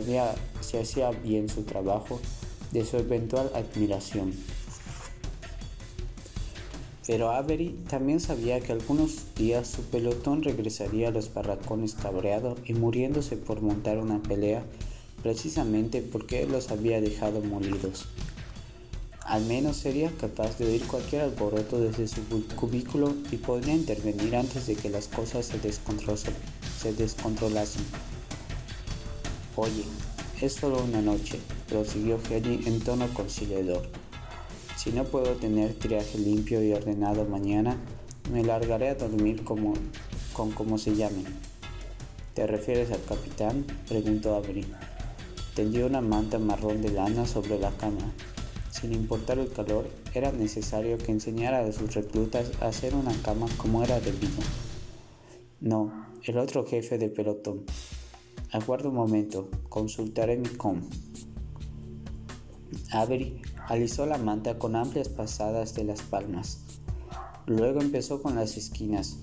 si 0.61 0.77
hacía 0.77 1.11
bien 1.11 1.49
su 1.49 1.63
trabajo, 1.63 2.21
de 2.73 2.85
su 2.85 2.97
eventual 2.97 3.51
admiración. 3.55 4.33
Pero 7.07 7.31
Avery 7.31 7.77
también 7.89 8.21
sabía 8.21 8.61
que 8.61 8.73
algunos 8.73 9.35
días 9.35 9.67
su 9.67 9.83
pelotón 9.83 10.43
regresaría 10.43 11.09
a 11.09 11.11
los 11.11 11.35
barracones 11.35 11.95
cabreado 11.95 12.57
y 12.65 12.75
muriéndose 12.75 13.37
por 13.37 13.61
montar 13.61 13.99
una 13.99 14.23
pelea 14.23 14.63
precisamente 15.23 16.03
porque 16.03 16.47
los 16.47 16.71
había 16.71 17.01
dejado 17.01 17.41
molidos. 17.41 18.07
Al 19.25 19.45
menos 19.45 19.77
sería 19.77 20.11
capaz 20.11 20.59
de 20.59 20.67
oír 20.67 20.83
cualquier 20.87 21.23
alboroto 21.23 21.81
desde 21.81 22.09
su 22.09 22.23
cubículo 22.57 23.15
y 23.31 23.37
podría 23.37 23.75
intervenir 23.75 24.35
antes 24.37 24.67
de 24.67 24.75
que 24.75 24.91
las 24.91 25.09
cosas 25.09 25.47
se, 25.47 25.59
se 25.61 26.93
descontrolasen. 26.93 27.85
Oye, 29.57 29.85
es 30.41 30.55
solo 30.55 30.83
una 30.83 31.01
noche, 31.01 31.39
prosiguió 31.69 32.19
Henry 32.29 32.67
en 32.67 32.81
tono 32.81 33.07
conciliador. 33.15 34.02
Si 34.83 34.91
no 34.91 35.05
puedo 35.05 35.37
tener 35.37 35.75
triaje 35.75 36.19
limpio 36.19 36.61
y 36.61 36.73
ordenado 36.73 37.25
mañana, 37.25 37.77
me 38.33 38.43
largaré 38.43 38.89
a 38.89 38.97
dormir 38.97 39.45
como, 39.45 39.75
con 40.33 40.51
como 40.51 40.77
se 40.77 40.97
llame. 40.97 41.23
¿Te 42.35 42.49
refieres 42.49 42.91
al 42.91 43.05
capitán? 43.05 43.65
preguntó 43.89 44.35
Avery. 44.35 44.67
Tendió 45.55 45.87
una 45.87 46.01
manta 46.01 46.41
marrón 46.41 46.83
de 46.83 46.91
lana 46.91 47.29
sobre 47.29 47.61
la 47.61 47.71
cama. 47.71 48.13
Sin 48.73 48.93
importar 48.93 49.39
el 49.39 49.53
calor, 49.53 49.89
era 50.15 50.33
necesario 50.33 50.99
que 50.99 51.13
enseñara 51.13 51.61
a 51.61 51.71
sus 51.71 51.95
reclutas 51.95 52.51
a 52.61 52.67
hacer 52.67 52.97
una 52.97 53.15
cama 53.23 53.47
como 53.59 53.85
era 53.85 54.01
debido. 54.01 54.43
No, 55.61 56.09
el 56.25 56.39
otro 56.39 56.67
jefe 56.67 56.99
de 56.99 57.09
pelotón. 57.09 57.67
Aguarda 58.51 58.89
un 58.89 58.97
momento, 58.97 59.49
consultaré 59.69 60.39
mi 60.39 60.49
com. 60.49 60.81
Avery 62.91 63.41
alisó 63.69 64.07
la 64.07 64.19
manta 64.19 64.59
con 64.59 64.77
amplias 64.77 65.09
pasadas 65.09 65.75
de 65.75 65.85
las 65.85 66.03
palmas. 66.03 66.65
Luego 67.47 67.81
empezó 67.81 68.23
con 68.23 68.37
las 68.37 68.57
esquinas, 68.57 69.19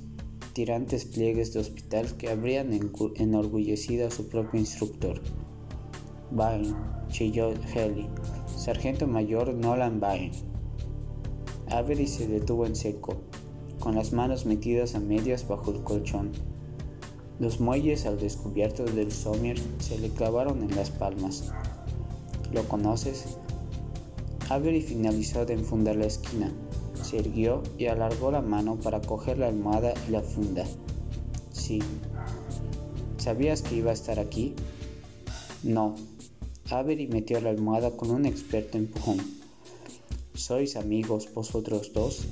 tirantes 0.54 1.06
pliegues 1.06 1.54
de 1.54 1.60
hospital 1.60 2.18
que 2.18 2.30
habrían 2.30 2.72
enorgullecido 3.16 4.08
a 4.08 4.12
su 4.12 4.28
propio 4.28 4.60
instructor. 4.60 5.22
Bain, 6.32 6.76
chilló 7.08 7.54
Haley, 7.74 8.08
sargento 8.56 9.08
mayor 9.08 9.54
Nolan 9.54 10.00
Bain. 10.00 10.32
Avery 11.72 12.08
se 12.08 12.28
detuvo 12.28 12.66
en 12.66 12.76
seco, 12.76 13.22
con 13.80 13.96
las 13.96 14.12
manos 14.12 14.46
metidas 14.46 14.96
a 14.96 15.00
medias 15.00 15.48
bajo 15.48 15.72
el 15.72 15.84
colchón. 15.84 16.32
Los 17.40 17.62
muelles 17.62 18.06
al 18.06 18.20
descubierto 18.20 18.84
del 18.84 19.12
somier 19.12 19.58
se 19.80 19.98
le 19.98 20.10
clavaron 20.10 20.62
en 20.62 20.76
las 20.76 20.90
palmas. 20.90 21.54
¿Lo 22.52 22.68
conoces? 22.68 23.38
Avery 24.50 24.82
finalizó 24.82 25.46
de 25.46 25.54
enfundar 25.54 25.96
la 25.96 26.08
esquina, 26.08 26.52
se 27.04 27.18
irguió 27.18 27.62
y 27.78 27.86
alargó 27.86 28.32
la 28.32 28.42
mano 28.42 28.78
para 28.78 29.02
coger 29.02 29.38
la 29.38 29.48
almohada 29.48 29.94
y 30.08 30.12
la 30.12 30.22
funda. 30.22 30.66
Sí. 31.52 31.80
¿Sabías 33.18 33.62
que 33.62 33.76
iba 33.76 33.92
a 33.92 33.94
estar 33.94 34.20
aquí? 34.20 34.56
No. 35.64 35.96
Avery 36.72 37.08
metió 37.08 37.40
la 37.42 37.52
almohada 37.52 37.92
con 37.92 38.10
un 38.10 38.26
experto 38.26 38.78
empujón. 38.78 39.18
¿Sois 40.34 40.76
amigos 40.76 41.32
vosotros 41.34 41.92
dos? 41.94 42.28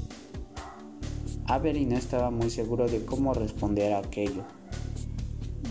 Avery 1.46 1.86
no 1.86 1.98
estaba 1.98 2.32
muy 2.32 2.50
seguro 2.50 2.88
de 2.88 3.06
cómo 3.06 3.34
responder 3.34 3.94
a 3.94 4.00
aquello. 4.00 4.44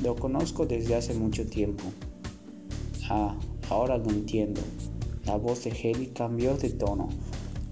Lo 0.03 0.15
conozco 0.15 0.67
desde 0.67 0.95
hace 0.95 1.15
mucho 1.15 1.47
tiempo. 1.47 1.85
Ah, 3.09 3.37
ahora 3.71 3.99
lo 3.99 4.11
entiendo. 4.11 4.61
La 5.25 5.37
voz 5.37 5.65
de 5.65 5.71
Heli 5.71 6.09
cambió 6.09 6.57
de 6.57 6.71
tono, 6.71 7.09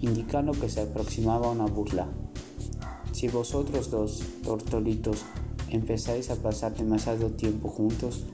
indicando 0.00 0.52
que 0.52 0.68
se 0.68 0.80
aproximaba 0.80 1.50
una 1.50 1.66
burla. 1.66 2.09
Si 3.12 3.28
vosotros 3.28 3.90
dos, 3.90 4.22
tortolitos, 4.42 5.24
empezáis 5.70 6.30
a 6.30 6.37
pasar 6.37 6.74
demasiado 6.76 7.30
tiempo 7.30 7.68
juntos, 7.68 8.24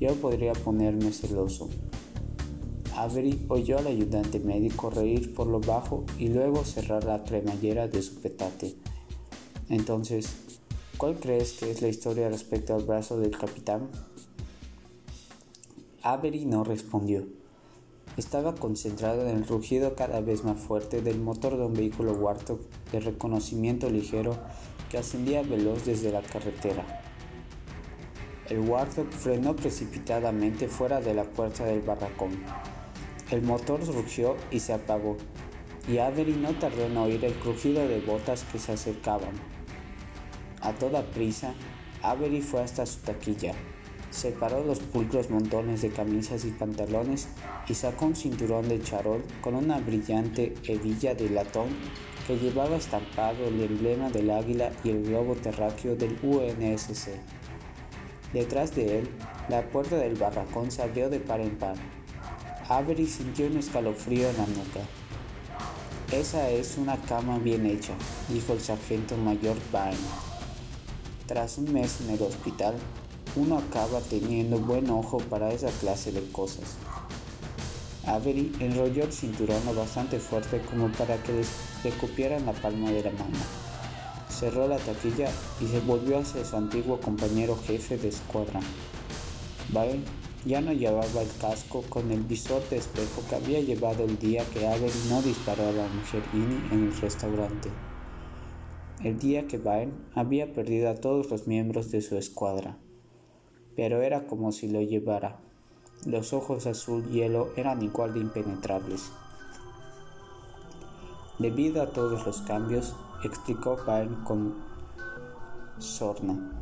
yo 0.00 0.14
podría 0.14 0.54
ponerme 0.54 1.12
celoso. 1.12 1.68
Avery 2.96 3.46
oyó 3.48 3.78
al 3.78 3.86
ayudante 3.86 4.40
médico 4.40 4.90
reír 4.90 5.34
por 5.34 5.46
lo 5.46 5.60
bajo 5.60 6.04
y 6.18 6.28
luego 6.28 6.64
cerrar 6.64 7.04
la 7.04 7.22
cremallera 7.24 7.86
de 7.86 8.02
su 8.02 8.16
petate. 8.16 8.76
Entonces, 9.68 10.28
¿cuál 10.96 11.16
crees 11.16 11.52
que 11.52 11.70
es 11.70 11.82
la 11.82 11.88
historia 11.88 12.28
respecto 12.28 12.74
al 12.74 12.84
brazo 12.84 13.18
del 13.18 13.36
capitán? 13.36 13.88
Avery 16.02 16.46
no 16.46 16.64
respondió. 16.64 17.26
Estaba 18.16 18.54
concentrado 18.54 19.28
en 19.28 19.36
el 19.36 19.46
rugido 19.46 19.94
cada 19.94 20.22
vez 20.22 20.44
más 20.44 20.58
fuerte 20.58 21.02
del 21.02 21.20
motor 21.20 21.58
de 21.58 21.66
un 21.66 21.74
vehículo 21.74 22.14
Warthog 22.14 22.60
de 22.90 23.00
reconocimiento 23.00 23.90
ligero 23.90 24.34
que 24.88 24.96
ascendía 24.96 25.42
veloz 25.42 25.84
desde 25.84 26.10
la 26.10 26.22
carretera. 26.22 27.02
El 28.48 28.60
Warthog 28.60 29.10
frenó 29.12 29.54
precipitadamente 29.54 30.68
fuera 30.68 31.02
de 31.02 31.12
la 31.12 31.24
puerta 31.24 31.66
del 31.66 31.82
barracón. 31.82 32.30
El 33.30 33.42
motor 33.42 33.86
rugió 33.86 34.36
y 34.50 34.60
se 34.60 34.72
apagó, 34.72 35.18
y 35.86 35.98
Avery 35.98 36.32
no 36.32 36.52
tardó 36.58 36.86
en 36.86 36.96
oír 36.96 37.22
el 37.26 37.34
crujido 37.34 37.86
de 37.86 38.00
botas 38.00 38.44
que 38.44 38.58
se 38.58 38.72
acercaban. 38.72 39.34
A 40.62 40.72
toda 40.72 41.02
prisa, 41.02 41.52
Avery 42.02 42.40
fue 42.40 42.62
hasta 42.62 42.86
su 42.86 43.00
taquilla. 43.00 43.52
Separó 44.10 44.64
los 44.64 44.80
pulcros 44.80 45.30
montones 45.30 45.82
de 45.82 45.90
camisas 45.90 46.44
y 46.44 46.50
pantalones 46.50 47.28
y 47.68 47.74
sacó 47.74 48.06
un 48.06 48.16
cinturón 48.16 48.68
de 48.68 48.82
charol 48.82 49.22
con 49.40 49.54
una 49.54 49.78
brillante 49.78 50.54
hebilla 50.66 51.14
de 51.14 51.30
latón 51.30 51.68
que 52.26 52.36
llevaba 52.36 52.76
estampado 52.76 53.46
el 53.46 53.60
emblema 53.60 54.10
del 54.10 54.30
águila 54.30 54.72
y 54.82 54.90
el 54.90 55.04
globo 55.04 55.36
terráqueo 55.36 55.94
del 55.94 56.18
UNSC. 56.22 57.10
Detrás 58.32 58.74
de 58.74 59.00
él, 59.00 59.08
la 59.48 59.62
puerta 59.62 59.96
del 59.96 60.16
barracón 60.16 60.70
se 60.70 60.82
abrió 60.82 61.08
de 61.08 61.20
par 61.20 61.40
en 61.40 61.56
par. 61.56 61.76
Avery 62.68 63.06
sintió 63.06 63.46
un 63.46 63.56
escalofrío 63.56 64.28
en 64.30 64.36
la 64.36 64.46
nuca. 64.46 64.80
Esa 66.12 66.50
es 66.50 66.76
una 66.78 66.96
cama 66.96 67.38
bien 67.38 67.66
hecha, 67.66 67.94
dijo 68.28 68.52
el 68.52 68.60
sargento 68.60 69.16
mayor 69.16 69.56
Byrne. 69.72 69.96
Tras 71.26 71.58
un 71.58 71.72
mes 71.72 72.00
en 72.00 72.10
el 72.10 72.22
hospital, 72.22 72.74
uno 73.36 73.58
acaba 73.58 74.00
teniendo 74.00 74.58
buen 74.58 74.90
ojo 74.90 75.18
para 75.18 75.52
esa 75.52 75.70
clase 75.80 76.10
de 76.10 76.22
cosas. 76.32 76.76
Avery 78.06 78.52
enrolló 78.58 79.04
el 79.04 79.12
cinturón 79.12 79.64
lo 79.66 79.74
bastante 79.74 80.18
fuerte 80.18 80.60
como 80.62 80.90
para 80.92 81.22
que 81.22 81.32
le 81.32 82.40
la 82.40 82.52
palma 82.52 82.90
de 82.90 83.04
la 83.04 83.12
mano. 83.12 83.38
Cerró 84.28 84.66
la 84.66 84.78
taquilla 84.78 85.28
y 85.60 85.66
se 85.66 85.80
volvió 85.80 86.18
hacia 86.18 86.44
su 86.44 86.56
antiguo 86.56 87.00
compañero 87.00 87.56
jefe 87.66 87.98
de 87.98 88.08
escuadra. 88.08 88.60
Byrne 89.68 90.04
ya 90.44 90.60
no 90.60 90.72
llevaba 90.72 91.22
el 91.22 91.28
casco 91.40 91.82
con 91.88 92.10
el 92.10 92.22
visor 92.22 92.68
de 92.70 92.78
espejo 92.78 93.22
que 93.28 93.36
había 93.36 93.60
llevado 93.60 94.04
el 94.04 94.18
día 94.18 94.44
que 94.52 94.66
Avery 94.66 94.98
no 95.08 95.22
disparó 95.22 95.68
a 95.68 95.72
la 95.72 95.86
mujer 95.88 96.22
Ini 96.32 96.72
en 96.72 96.84
el 96.88 97.00
restaurante. 97.00 97.70
El 99.04 99.18
día 99.18 99.46
que 99.46 99.58
Byrne 99.58 99.92
había 100.14 100.52
perdido 100.52 100.90
a 100.90 100.94
todos 100.94 101.30
los 101.30 101.46
miembros 101.46 101.90
de 101.90 102.02
su 102.02 102.16
escuadra 102.16 102.78
pero 103.80 104.02
era 104.02 104.26
como 104.26 104.52
si 104.52 104.68
lo 104.68 104.82
llevara. 104.82 105.38
Los 106.04 106.34
ojos 106.34 106.66
azul 106.66 107.02
hielo 107.08 107.48
eran 107.56 107.80
igual 107.80 108.12
de 108.12 108.20
impenetrables. 108.20 109.10
Debido 111.38 111.80
a 111.80 111.86
todos 111.86 112.26
los 112.26 112.42
cambios, 112.42 112.94
explicó 113.24 113.78
Byrne 113.86 114.22
con 114.24 114.54
sorna, 115.78 116.52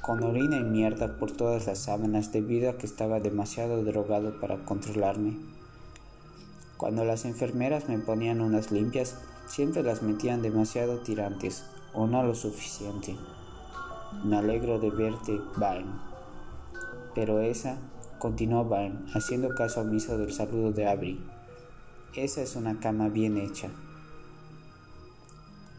con 0.00 0.22
orina 0.22 0.58
y 0.58 0.62
mierda 0.62 1.18
por 1.18 1.32
todas 1.32 1.66
las 1.66 1.80
sábanas 1.80 2.30
debido 2.30 2.70
a 2.70 2.78
que 2.78 2.86
estaba 2.86 3.18
demasiado 3.18 3.82
drogado 3.82 4.38
para 4.38 4.64
controlarme. 4.64 5.36
Cuando 6.76 7.04
las 7.04 7.24
enfermeras 7.24 7.88
me 7.88 7.98
ponían 7.98 8.40
unas 8.40 8.70
limpias, 8.70 9.18
siempre 9.48 9.82
las 9.82 10.00
metían 10.00 10.42
demasiado 10.42 11.00
tirantes 11.00 11.64
o 11.92 12.06
no 12.06 12.22
lo 12.22 12.36
suficiente. 12.36 13.16
Me 14.22 14.36
alegro 14.36 14.78
de 14.78 14.90
verte, 14.90 15.40
Byrne. 15.56 16.15
Pero 17.16 17.40
esa, 17.40 17.78
continuó 18.18 18.66
Byrne, 18.66 19.06
haciendo 19.14 19.48
caso 19.54 19.80
omiso 19.80 20.18
del 20.18 20.34
saludo 20.34 20.72
de 20.72 20.86
Avery, 20.86 21.18
esa 22.14 22.42
es 22.42 22.56
una 22.56 22.78
cama 22.78 23.08
bien 23.08 23.38
hecha. 23.38 23.70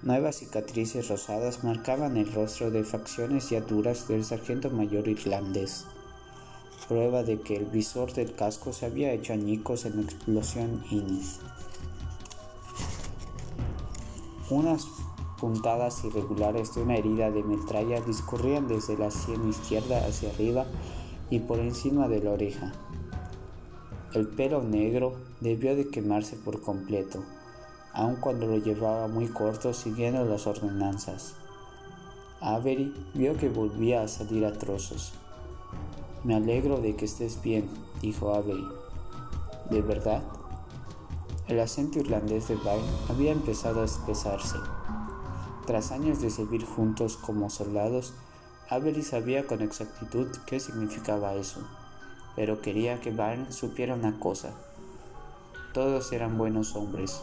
Nuevas 0.02 0.38
cicatrices 0.38 1.10
rosadas 1.10 1.63
marcaban 1.63 2.17
el 2.17 2.34
rostro 2.34 2.71
de 2.71 2.84
facciones 2.84 3.52
ya 3.52 3.62
duras 3.62 4.08
del 4.08 4.26
sargento 4.26 4.71
mayor 4.71 5.08
irlandés, 5.08 5.86
prueba 6.88 7.21
de 7.21 7.39
que 7.39 7.56
el 7.56 7.65
visor 7.65 8.13
del 8.13 8.34
casco 8.34 8.73
se 8.73 8.88
había 8.88 9.12
hecho 9.12 9.34
añicos 9.34 9.86
en 9.86 9.97
la 9.97 10.02
explosión 10.02 10.84
Innis. 10.89 11.39
Unas 14.50 14.88
puntadas 15.39 16.04
irregulares 16.04 16.73
de 16.73 16.82
una 16.82 16.95
herida 16.95 17.30
de 17.30 17.43
metralla 17.43 18.02
discurrían 18.02 18.67
desde 18.67 18.97
la 18.97 19.12
sien 19.12 19.47
izquierda 19.47 20.04
hacia 20.08 20.32
arriba 20.32 20.65
y 21.29 21.39
por 21.39 21.59
encima 21.59 22.07
de 22.07 22.21
la 22.21 22.31
oreja. 22.31 22.71
El 24.13 24.27
pelo 24.27 24.63
negro 24.63 25.15
debió 25.41 25.75
de 25.75 25.89
quemarse 25.89 26.37
por 26.37 26.61
completo, 26.61 27.23
aun 27.93 28.15
cuando 28.15 28.47
lo 28.47 28.57
llevaba 28.57 29.07
muy 29.07 29.27
corto 29.27 29.73
siguiendo 29.73 30.23
las 30.25 30.47
ordenanzas. 30.47 31.35
Avery 32.39 32.93
vio 33.13 33.35
que 33.35 33.49
volvía 33.49 34.03
a 34.03 34.07
salir 34.07 34.45
a 34.45 34.53
trozos. 34.53 35.13
Me 36.23 36.35
alegro 36.35 36.77
de 36.77 36.95
que 36.95 37.05
estés 37.05 37.41
bien, 37.41 37.69
dijo 38.01 38.33
Avery. 38.33 38.65
¿De 39.69 39.81
verdad? 39.81 40.23
El 41.47 41.59
acento 41.59 41.99
irlandés 41.99 42.47
de 42.47 42.55
Byrne 42.55 42.83
había 43.09 43.31
empezado 43.31 43.81
a 43.81 43.85
espesarse. 43.85 44.57
Tras 45.65 45.91
años 45.91 46.21
de 46.21 46.29
servir 46.29 46.65
juntos 46.65 47.17
como 47.17 47.49
soldados, 47.49 48.13
Avery 48.69 49.01
sabía 49.01 49.47
con 49.47 49.62
exactitud 49.62 50.27
qué 50.45 50.60
significaba 50.60 51.36
eso, 51.36 51.62
pero 52.36 52.62
quería 52.62 52.99
que 52.99 53.12
Byrne 53.12 53.49
supiera 53.51 53.95
una 53.95 54.19
cosa. 54.19 54.51
Todos 55.73 56.12
eran 56.12 56.38
buenos 56.38 56.75
hombres. 56.75 57.21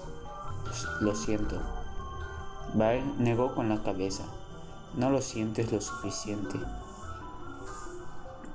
Lo 1.03 1.15
siento. 1.15 1.61
Byrne 2.73 3.15
negó 3.19 3.55
con 3.55 3.69
la 3.69 3.83
cabeza. 3.83 4.25
No 4.97 5.11
lo 5.11 5.21
sientes 5.21 5.71
lo 5.71 5.83
suficiente. 5.83 6.59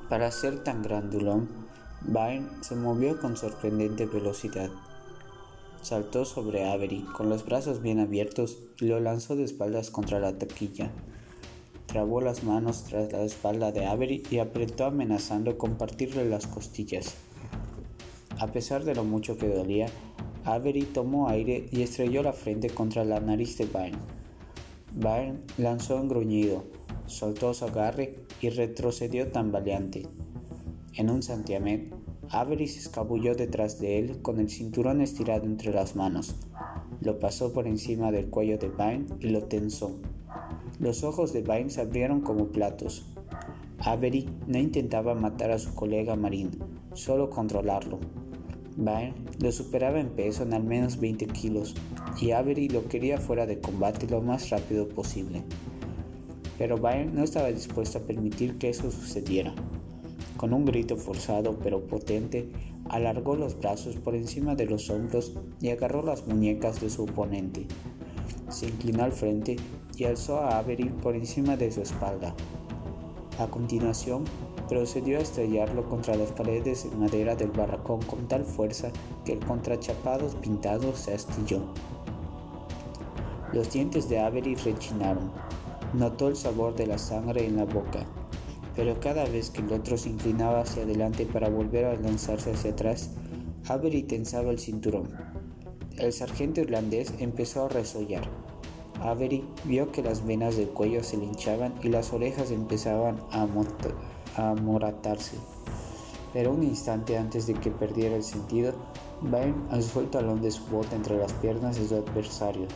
Para 0.09 0.31
ser 0.31 0.63
tan 0.63 0.81
grandulón, 0.81 1.47
Byrne 2.01 2.49
se 2.61 2.75
movió 2.75 3.19
con 3.19 3.37
sorprendente 3.37 4.07
velocidad. 4.07 4.71
Saltó 5.83 6.25
sobre 6.25 6.67
Avery 6.67 7.03
con 7.15 7.29
los 7.29 7.45
brazos 7.45 7.83
bien 7.83 7.99
abiertos 7.99 8.57
y 8.79 8.85
lo 8.85 8.99
lanzó 8.99 9.35
de 9.35 9.43
espaldas 9.43 9.91
contra 9.91 10.19
la 10.19 10.39
taquilla. 10.39 10.91
Trabó 11.89 12.21
las 12.21 12.43
manos 12.43 12.83
tras 12.83 13.11
la 13.11 13.23
espalda 13.23 13.71
de 13.71 13.87
Avery 13.87 14.21
y 14.29 14.37
apretó 14.37 14.85
amenazando 14.85 15.57
con 15.57 15.75
partirle 15.75 16.23
las 16.23 16.45
costillas. 16.45 17.15
A 18.37 18.45
pesar 18.45 18.83
de 18.83 18.93
lo 18.93 19.03
mucho 19.03 19.39
que 19.39 19.47
dolía, 19.47 19.87
Avery 20.45 20.83
tomó 20.83 21.29
aire 21.29 21.65
y 21.71 21.81
estrelló 21.81 22.21
la 22.21 22.31
frente 22.31 22.69
contra 22.69 23.03
la 23.05 23.19
nariz 23.19 23.57
de 23.57 23.65
Byrne. 23.65 23.97
Byrne 24.93 25.39
lanzó 25.57 25.95
un 25.95 26.09
gruñido, 26.09 26.63
soltó 27.07 27.55
su 27.55 27.65
agarre 27.65 28.19
y 28.39 28.49
retrocedió 28.49 29.31
tambaleante. 29.31 30.05
En 30.93 31.09
un 31.09 31.23
santiamén, 31.23 31.89
Avery 32.29 32.67
se 32.67 32.81
escabulló 32.81 33.33
detrás 33.33 33.79
de 33.79 33.97
él 33.97 34.21
con 34.21 34.39
el 34.39 34.51
cinturón 34.51 35.01
estirado 35.01 35.45
entre 35.45 35.73
las 35.73 35.95
manos. 35.95 36.35
Lo 37.01 37.17
pasó 37.17 37.51
por 37.51 37.65
encima 37.65 38.11
del 38.11 38.29
cuello 38.29 38.59
de 38.59 38.69
Byrne 38.69 39.07
y 39.21 39.29
lo 39.29 39.45
tensó. 39.45 39.99
Los 40.79 41.03
ojos 41.03 41.33
de 41.33 41.41
Vine 41.41 41.69
se 41.69 41.81
abrieron 41.81 42.21
como 42.21 42.47
platos. 42.47 43.05
Avery 43.79 44.29
no 44.47 44.57
intentaba 44.57 45.15
matar 45.15 45.51
a 45.51 45.59
su 45.59 45.73
colega 45.73 46.15
Marín, 46.15 46.51
solo 46.93 47.29
controlarlo. 47.29 47.99
Vine 48.75 49.13
lo 49.39 49.51
superaba 49.51 49.99
en 49.99 50.09
peso 50.09 50.43
en 50.43 50.53
al 50.53 50.63
menos 50.63 50.99
20 50.99 51.27
kilos 51.27 51.75
y 52.21 52.31
Avery 52.31 52.69
lo 52.69 52.87
quería 52.87 53.17
fuera 53.17 53.45
de 53.45 53.59
combate 53.59 54.07
lo 54.07 54.21
más 54.21 54.49
rápido 54.49 54.87
posible. 54.87 55.43
Pero 56.57 56.77
Vine 56.77 57.05
no 57.07 57.23
estaba 57.23 57.49
dispuesto 57.49 57.97
a 57.97 58.01
permitir 58.01 58.57
que 58.57 58.69
eso 58.69 58.89
sucediera. 58.91 59.53
Con 60.37 60.53
un 60.53 60.63
grito 60.63 60.95
forzado 60.95 61.59
pero 61.61 61.85
potente, 61.87 62.49
alargó 62.89 63.35
los 63.35 63.59
brazos 63.59 63.97
por 63.97 64.15
encima 64.15 64.55
de 64.55 64.65
los 64.65 64.89
hombros 64.89 65.33
y 65.59 65.69
agarró 65.69 66.01
las 66.01 66.25
muñecas 66.27 66.79
de 66.79 66.89
su 66.89 67.03
oponente. 67.03 67.65
Se 68.49 68.67
inclinó 68.67 69.03
al 69.03 69.11
frente 69.11 69.57
y 69.99 70.05
alzó 70.05 70.39
a 70.39 70.57
Avery 70.57 70.89
por 70.89 71.15
encima 71.15 71.57
de 71.57 71.71
su 71.71 71.81
espalda. 71.81 72.33
A 73.37 73.47
continuación, 73.47 74.23
procedió 74.69 75.17
a 75.17 75.21
estrellarlo 75.21 75.87
contra 75.89 76.15
las 76.15 76.31
paredes 76.31 76.89
de 76.89 76.95
madera 76.95 77.35
del 77.35 77.51
barracón 77.51 78.01
con 78.03 78.27
tal 78.27 78.45
fuerza 78.45 78.91
que 79.25 79.33
el 79.33 79.39
contrachapado 79.39 80.29
pintado 80.41 80.95
se 80.95 81.13
astilló. 81.13 81.61
Los 83.51 83.73
dientes 83.73 84.07
de 84.07 84.19
Avery 84.19 84.55
rechinaron. 84.55 85.31
Notó 85.93 86.27
el 86.27 86.35
sabor 86.35 86.75
de 86.75 86.87
la 86.87 86.97
sangre 86.97 87.45
en 87.45 87.57
la 87.57 87.65
boca, 87.65 88.05
pero 88.75 88.99
cada 88.99 89.25
vez 89.25 89.49
que 89.49 89.61
el 89.61 89.73
otro 89.73 89.97
se 89.97 90.09
inclinaba 90.09 90.61
hacia 90.61 90.83
adelante 90.83 91.25
para 91.25 91.49
volver 91.49 91.85
a 91.85 91.95
lanzarse 91.95 92.51
hacia 92.51 92.71
atrás, 92.71 93.09
Avery 93.67 94.03
tensaba 94.03 94.51
el 94.51 94.59
cinturón. 94.59 95.09
El 95.97 96.13
sargento 96.13 96.61
irlandés 96.61 97.13
empezó 97.19 97.65
a 97.65 97.69
resollar. 97.69 98.48
Avery 99.01 99.45
vio 99.63 99.91
que 99.91 100.03
las 100.03 100.25
venas 100.25 100.57
del 100.57 100.69
cuello 100.69 101.03
se 101.03 101.17
le 101.17 101.25
hinchaban 101.25 101.73
y 101.81 101.87
las 101.87 102.11
orejas 102.11 102.51
empezaban 102.51 103.19
a, 103.31 103.47
amoratarse. 104.35 105.37
Pero 106.33 106.51
un 106.51 106.63
instante 106.63 107.17
antes 107.17 107.47
de 107.47 107.53
que 107.53 107.71
perdiera 107.71 108.15
el 108.15 108.23
sentido, 108.23 108.73
Byrne 109.21 109.55
alzó 109.69 110.01
el 110.01 110.09
talón 110.09 110.41
de 110.41 110.51
su 110.51 110.65
bota 110.67 110.95
entre 110.95 111.17
las 111.17 111.33
piernas 111.33 111.77
de 111.77 111.87
su 111.87 111.95
adversario, 111.95 112.67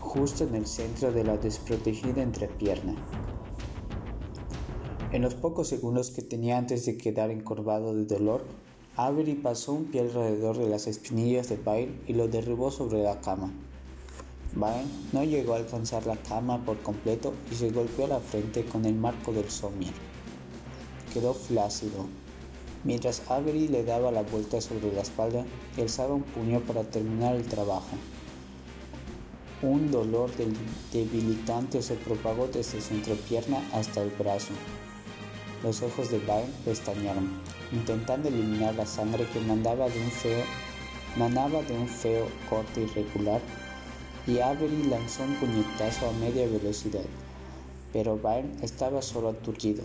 justo 0.00 0.44
en 0.44 0.54
el 0.54 0.66
centro 0.66 1.12
de 1.12 1.24
la 1.24 1.36
desprotegida 1.36 2.22
entrepierna. 2.22 2.94
En 5.12 5.22
los 5.22 5.34
pocos 5.34 5.68
segundos 5.68 6.10
que 6.10 6.22
tenía 6.22 6.56
antes 6.56 6.86
de 6.86 6.96
quedar 6.96 7.30
encorvado 7.30 7.94
de 7.94 8.06
dolor, 8.06 8.44
Avery 8.96 9.34
pasó 9.34 9.72
un 9.72 9.84
pie 9.84 10.00
alrededor 10.02 10.58
de 10.58 10.68
las 10.68 10.86
espinillas 10.86 11.48
de 11.48 11.56
Byrne 11.56 12.00
y 12.06 12.14
lo 12.14 12.28
derribó 12.28 12.70
sobre 12.70 13.02
la 13.02 13.20
cama. 13.20 13.52
Byrne 14.52 14.90
no 15.12 15.22
llegó 15.22 15.54
a 15.54 15.58
alcanzar 15.58 16.06
la 16.06 16.16
cama 16.16 16.64
por 16.64 16.80
completo 16.82 17.34
y 17.50 17.54
se 17.54 17.70
golpeó 17.70 18.06
la 18.08 18.20
frente 18.20 18.64
con 18.64 18.84
el 18.84 18.94
marco 18.94 19.32
del 19.32 19.48
somier. 19.50 19.94
quedó 21.12 21.34
flácido. 21.34 22.06
Mientras 22.82 23.22
Avery 23.28 23.68
le 23.68 23.84
daba 23.84 24.10
la 24.10 24.22
vuelta 24.22 24.60
sobre 24.60 24.92
la 24.92 25.02
espalda 25.02 25.44
y 25.76 25.82
alzaba 25.82 26.14
un 26.14 26.22
puño 26.22 26.60
para 26.60 26.82
terminar 26.82 27.36
el 27.36 27.46
trabajo. 27.46 27.96
Un 29.62 29.90
dolor 29.90 30.30
debilitante 30.90 31.82
se 31.82 31.94
propagó 31.94 32.46
desde 32.46 32.80
su 32.80 32.94
entrepierna 32.94 33.62
hasta 33.72 34.02
el 34.02 34.10
brazo. 34.10 34.54
Los 35.62 35.82
ojos 35.82 36.10
de 36.10 36.18
Byrne 36.18 36.48
pestañearon, 36.64 37.28
intentando 37.70 38.28
eliminar 38.28 38.74
la 38.74 38.86
sangre 38.86 39.26
que 39.26 39.40
mandaba 39.40 39.90
de 39.90 40.00
un 40.00 40.10
feo, 40.10 40.42
manaba 41.18 41.60
de 41.62 41.74
un 41.74 41.86
feo 41.86 42.26
corte 42.48 42.80
irregular, 42.80 43.42
y 44.26 44.38
Avery 44.40 44.84
lanzó 44.84 45.22
un 45.22 45.34
puñetazo 45.36 46.08
a 46.08 46.12
media 46.12 46.46
velocidad. 46.46 47.04
Pero 47.92 48.16
Byrne 48.16 48.56
estaba 48.62 49.02
solo 49.02 49.30
aturdido, 49.30 49.82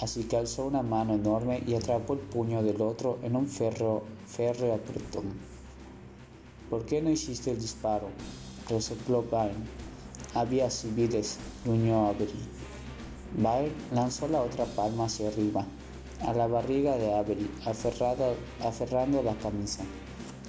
así 0.00 0.24
que 0.24 0.36
alzó 0.36 0.66
una 0.66 0.82
mano 0.82 1.14
enorme 1.14 1.62
y 1.66 1.74
atrapó 1.74 2.14
el 2.14 2.20
puño 2.20 2.62
del 2.62 2.80
otro 2.80 3.18
en 3.22 3.36
un 3.36 3.46
férreo, 3.46 4.02
férreo 4.26 4.74
apretón. 4.74 5.24
¿Por 6.70 6.84
qué 6.84 7.00
no 7.00 7.10
hiciste 7.10 7.50
el 7.50 7.60
disparo? 7.60 8.08
resopló 8.68 9.22
Byrne. 9.22 9.66
Había 10.34 10.68
civiles, 10.70 11.38
gruñó 11.64 12.08
Avery. 12.08 12.32
Byrne 13.36 13.72
lanzó 13.92 14.28
la 14.28 14.42
otra 14.42 14.64
palma 14.64 15.04
hacia 15.04 15.28
arriba, 15.28 15.64
a 16.22 16.32
la 16.32 16.46
barriga 16.46 16.96
de 16.96 17.14
Avery, 17.14 17.48
aferrando 17.64 19.22
la 19.22 19.34
camisa, 19.36 19.84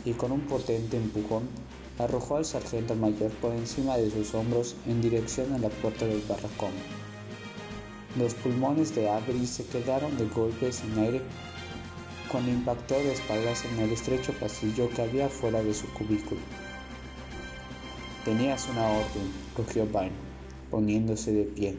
y 0.03 0.13
con 0.13 0.31
un 0.31 0.41
potente 0.41 0.97
empujón 0.97 1.47
arrojó 1.99 2.37
al 2.37 2.45
sargento 2.45 2.95
mayor 2.95 3.29
por 3.33 3.53
encima 3.53 3.97
de 3.97 4.09
sus 4.09 4.33
hombros 4.33 4.75
en 4.87 5.01
dirección 5.01 5.53
a 5.53 5.59
la 5.59 5.69
puerta 5.69 6.05
del 6.05 6.21
barracón. 6.27 6.71
Los 8.17 8.33
pulmones 8.33 8.95
de 8.95 9.09
Avery 9.09 9.45
se 9.45 9.65
quedaron 9.65 10.17
de 10.17 10.25
golpe 10.25 10.71
sin 10.71 10.97
aire 10.97 11.21
cuando 12.31 12.51
impactó 12.51 12.95
de 12.95 13.13
espaldas 13.13 13.65
en 13.65 13.79
el 13.79 13.91
estrecho 13.91 14.33
pasillo 14.33 14.89
que 14.89 15.01
había 15.01 15.29
fuera 15.29 15.61
de 15.61 15.73
su 15.73 15.87
cubículo. 15.93 16.41
Tenías 18.25 18.67
una 18.69 18.87
orden, 18.87 19.31
cogió 19.55 19.85
Byrne, 19.85 20.11
poniéndose 20.69 21.33
de 21.33 21.43
pie. 21.43 21.77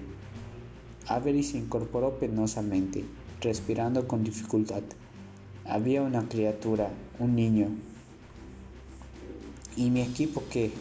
Avery 1.07 1.43
se 1.43 1.59
incorporó 1.59 2.19
penosamente, 2.19 3.05
respirando 3.41 4.07
con 4.07 4.25
dificultad. 4.25 4.83
Había 5.65 6.03
una 6.03 6.29
criatura, 6.29 6.91
un 7.19 7.37
niño. 7.37 7.69
¿Y 9.77 9.91
mi 9.91 10.01
equipo 10.01 10.43
qué? 10.51 10.73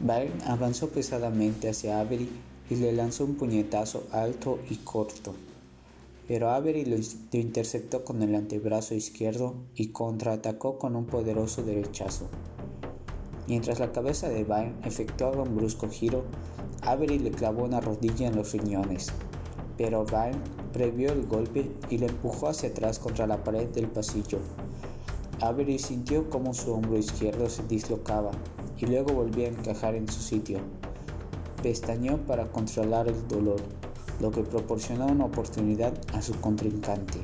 Byrne 0.00 0.42
avanzó 0.46 0.88
pesadamente 0.88 1.68
hacia 1.68 2.00
Avery 2.00 2.28
y 2.68 2.74
le 2.74 2.92
lanzó 2.92 3.24
un 3.24 3.36
puñetazo 3.36 4.02
alto 4.10 4.58
y 4.68 4.76
corto. 4.76 5.34
Pero 6.26 6.50
Avery 6.50 6.84
lo, 6.84 6.96
interceptó 7.32 8.04
con 8.04 8.20
el 8.22 8.34
antebrazo 8.34 8.94
izquierdo 8.94 9.54
y 9.76 9.88
contraatacó 9.88 10.78
con 10.78 10.96
un 10.96 11.06
poderoso 11.06 11.62
derechazo. 11.62 12.28
Mientras 13.46 13.78
la 13.78 13.92
cabeza 13.92 14.28
de 14.28 14.42
Byrne 14.42 14.74
efectuaba 14.84 15.42
un 15.42 15.56
brusco 15.56 15.88
giro, 15.88 16.24
Avery 16.82 17.20
le 17.20 17.30
clavó 17.30 17.64
una 17.64 17.80
rodilla 17.80 18.26
en 18.26 18.34
los 18.34 18.52
riñones, 18.52 19.12
pero 19.78 20.04
Vine 20.04 20.40
previó 20.72 21.12
el 21.12 21.26
golpe 21.26 21.70
y 21.90 21.98
le 21.98 22.06
empujó 22.06 22.48
hacia 22.48 22.70
atrás 22.70 22.98
contra 22.98 23.28
la 23.28 23.44
pared 23.44 23.68
del 23.68 23.86
pasillo. 23.86 24.38
Avery 25.42 25.76
sintió 25.76 26.30
como 26.30 26.54
su 26.54 26.72
hombro 26.72 26.96
izquierdo 26.96 27.50
se 27.50 27.64
dislocaba 27.64 28.30
y 28.78 28.86
luego 28.86 29.12
volvía 29.12 29.48
a 29.48 29.50
encajar 29.50 29.96
en 29.96 30.08
su 30.08 30.20
sitio. 30.20 30.60
Pestañeó 31.64 32.16
para 32.18 32.46
controlar 32.46 33.08
el 33.08 33.26
dolor, 33.26 33.60
lo 34.20 34.30
que 34.30 34.44
proporcionó 34.44 35.06
una 35.06 35.24
oportunidad 35.24 35.94
a 36.12 36.22
su 36.22 36.32
contrincante. 36.40 37.22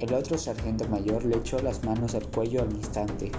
El 0.00 0.12
otro 0.12 0.36
sargento 0.36 0.86
mayor 0.86 1.24
le 1.24 1.38
echó 1.38 1.58
las 1.60 1.82
manos 1.82 2.14
al 2.14 2.26
cuello 2.26 2.60
al 2.60 2.70
instante. 2.72 3.32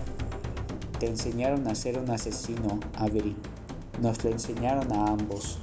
Te 1.00 1.06
enseñaron 1.06 1.68
a 1.68 1.76
ser 1.76 2.00
un 2.00 2.10
asesino, 2.10 2.80
Avery, 2.98 3.36
nos 4.02 4.24
lo 4.24 4.32
enseñaron 4.32 4.92
a 4.92 5.12
ambos. 5.12 5.60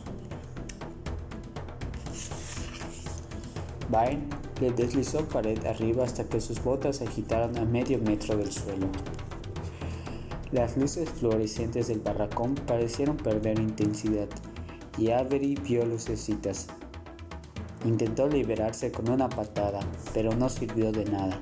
Vine 3.88 4.40
le 4.60 4.70
deslizó 4.70 5.24
pared 5.24 5.64
arriba 5.66 6.04
hasta 6.04 6.24
que 6.24 6.40
sus 6.40 6.62
botas 6.62 6.96
se 6.96 7.04
agitaron 7.04 7.56
a 7.56 7.64
medio 7.64 7.98
metro 7.98 8.36
del 8.36 8.52
suelo. 8.52 8.88
Las 10.52 10.76
luces 10.76 11.08
fluorescentes 11.08 11.88
del 11.88 12.00
barracón 12.00 12.54
parecieron 12.66 13.16
perder 13.16 13.58
intensidad 13.58 14.28
y 14.98 15.10
Avery 15.10 15.54
vio 15.54 15.86
lucecitas. 15.86 16.66
Intentó 17.84 18.28
liberarse 18.28 18.92
con 18.92 19.08
una 19.08 19.28
patada, 19.28 19.80
pero 20.12 20.34
no 20.34 20.48
sirvió 20.48 20.92
de 20.92 21.04
nada. 21.06 21.40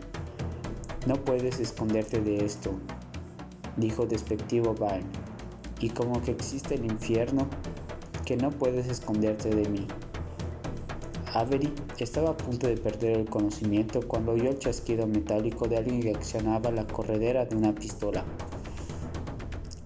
No 1.07 1.15
puedes 1.15 1.59
esconderte 1.59 2.21
de 2.21 2.45
esto, 2.45 2.73
dijo 3.77 4.07
despectivo 4.07 4.75
Vine 4.75 5.07
y 5.81 5.91
como 5.91 6.21
que 6.23 6.33
existe 6.33 6.75
el 6.75 6.85
infierno, 6.85 7.47
que 8.25 8.37
no 8.37 8.51
puedes 8.51 8.89
esconderte 8.89 9.49
de 9.49 9.69
mí. 9.69 9.87
Avery 11.35 11.71
estaba 11.99 12.31
a 12.31 12.37
punto 12.37 12.69
de 12.69 12.77
perder 12.77 13.19
el 13.19 13.29
conocimiento 13.29 14.01
cuando 14.07 14.33
oyó 14.33 14.49
el 14.51 14.59
chasquido 14.59 15.07
metálico 15.07 15.69
de 15.69 15.77
alguien 15.77 16.01
que 16.01 16.11
accionaba 16.11 16.71
la 16.71 16.87
corredera 16.87 17.45
de 17.45 17.55
una 17.55 17.75
pistola. 17.75 18.25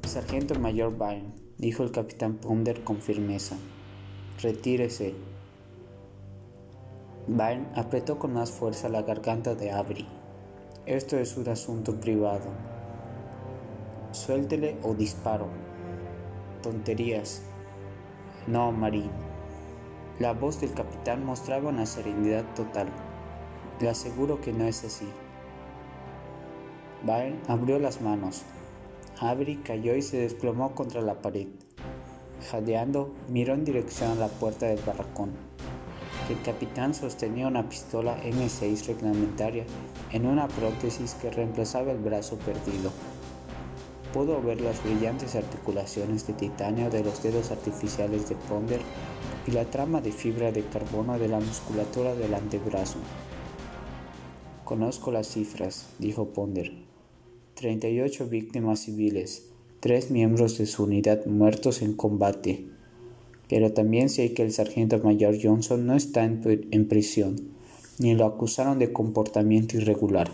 Sargento 0.07 0.55
Mayor 0.59 0.97
Byrne, 0.97 1.33
dijo 1.59 1.83
el 1.83 1.91
capitán 1.91 2.37
Ponder 2.37 2.85
con 2.85 2.99
firmeza. 2.99 3.57
Retírese. 4.41 5.15
Byrne 7.27 7.67
apretó 7.75 8.19
con 8.19 8.35
más 8.35 8.51
fuerza 8.51 8.89
la 8.89 9.03
garganta 9.03 9.55
de 9.55 9.73
Avery. 9.73 10.07
Esto 10.87 11.17
es 11.17 11.37
un 11.37 11.49
asunto 11.49 11.99
privado. 12.01 12.51
Suéltele 14.13 14.77
o 14.83 14.95
disparo. 14.95 15.49
Tonterías. 16.63 17.43
No, 18.47 18.71
Marín. 18.71 19.11
La 20.19 20.35
voz 20.35 20.61
del 20.61 20.75
capitán 20.75 21.25
mostraba 21.25 21.71
una 21.71 21.87
serenidad 21.87 22.45
total. 22.55 22.89
Le 23.81 23.89
aseguro 23.89 24.41
que 24.41 24.53
no 24.53 24.67
es 24.67 24.85
así. 24.85 25.09
Byrne 27.03 27.41
abrió 27.49 27.79
las 27.79 28.03
manos. 28.03 28.43
Avery 29.21 29.57
cayó 29.57 29.97
y 29.97 30.03
se 30.03 30.19
desplomó 30.19 30.75
contra 30.75 31.01
la 31.01 31.23
pared. 31.23 31.49
Jadeando, 32.51 33.15
miró 33.29 33.55
en 33.55 33.65
dirección 33.65 34.11
a 34.13 34.17
la 34.17 34.29
puerta 34.29 34.67
del 34.67 34.81
barracón. 34.85 35.31
El 36.29 36.41
capitán 36.43 36.93
sostenía 36.95 37.49
una 37.49 37.69
pistola 37.69 38.23
M6 38.23 38.87
reglamentaria 38.87 39.65
en 40.13 40.27
una 40.27 40.47
prótesis 40.47 41.15
que 41.15 41.31
reemplazaba 41.31 41.93
el 41.93 41.99
brazo 41.99 42.37
perdido 42.39 42.91
pudo 44.13 44.43
ver 44.43 44.61
las 44.61 44.83
brillantes 44.85 45.35
articulaciones 45.35 46.27
de 46.27 46.35
titanio 46.35 46.91
de 46.91 47.03
los 47.03 47.23
dedos 47.23 47.51
artificiales 47.51 48.29
de 48.29 48.37
Ponder 48.37 48.81
y 49.47 49.51
la 49.51 49.65
trama 49.65 50.01
de 50.01 50.13
fibra 50.13 50.53
de 50.53 50.63
carbono 50.63 51.19
de 51.19 51.29
la 51.29 51.41
musculatura 51.41 52.15
del 52.15 52.35
antebrazo. 52.35 52.99
Conozco 54.65 55.11
las 55.11 55.29
cifras, 55.29 55.89
dijo 55.99 56.29
Ponder. 56.29 56.73
38 57.55 58.29
víctimas 58.29 58.81
civiles, 58.81 59.49
tres 59.81 60.11
miembros 60.11 60.59
de 60.59 60.67
su 60.67 60.85
unidad 60.85 61.27
muertos 61.27 61.83
en 61.83 61.95
combate. 61.95 62.67
Pero 63.49 63.73
también 63.73 64.09
sé 64.09 64.33
que 64.33 64.43
el 64.43 64.53
sargento 64.53 64.99
mayor 65.01 65.37
Johnson 65.43 65.87
no 65.87 65.95
está 65.95 66.25
en, 66.25 66.89
prisión, 66.89 67.37
ni 67.99 68.15
lo 68.15 68.25
acusaron 68.25 68.79
de 68.79 68.93
comportamiento 68.93 69.77
irregular. 69.77 70.31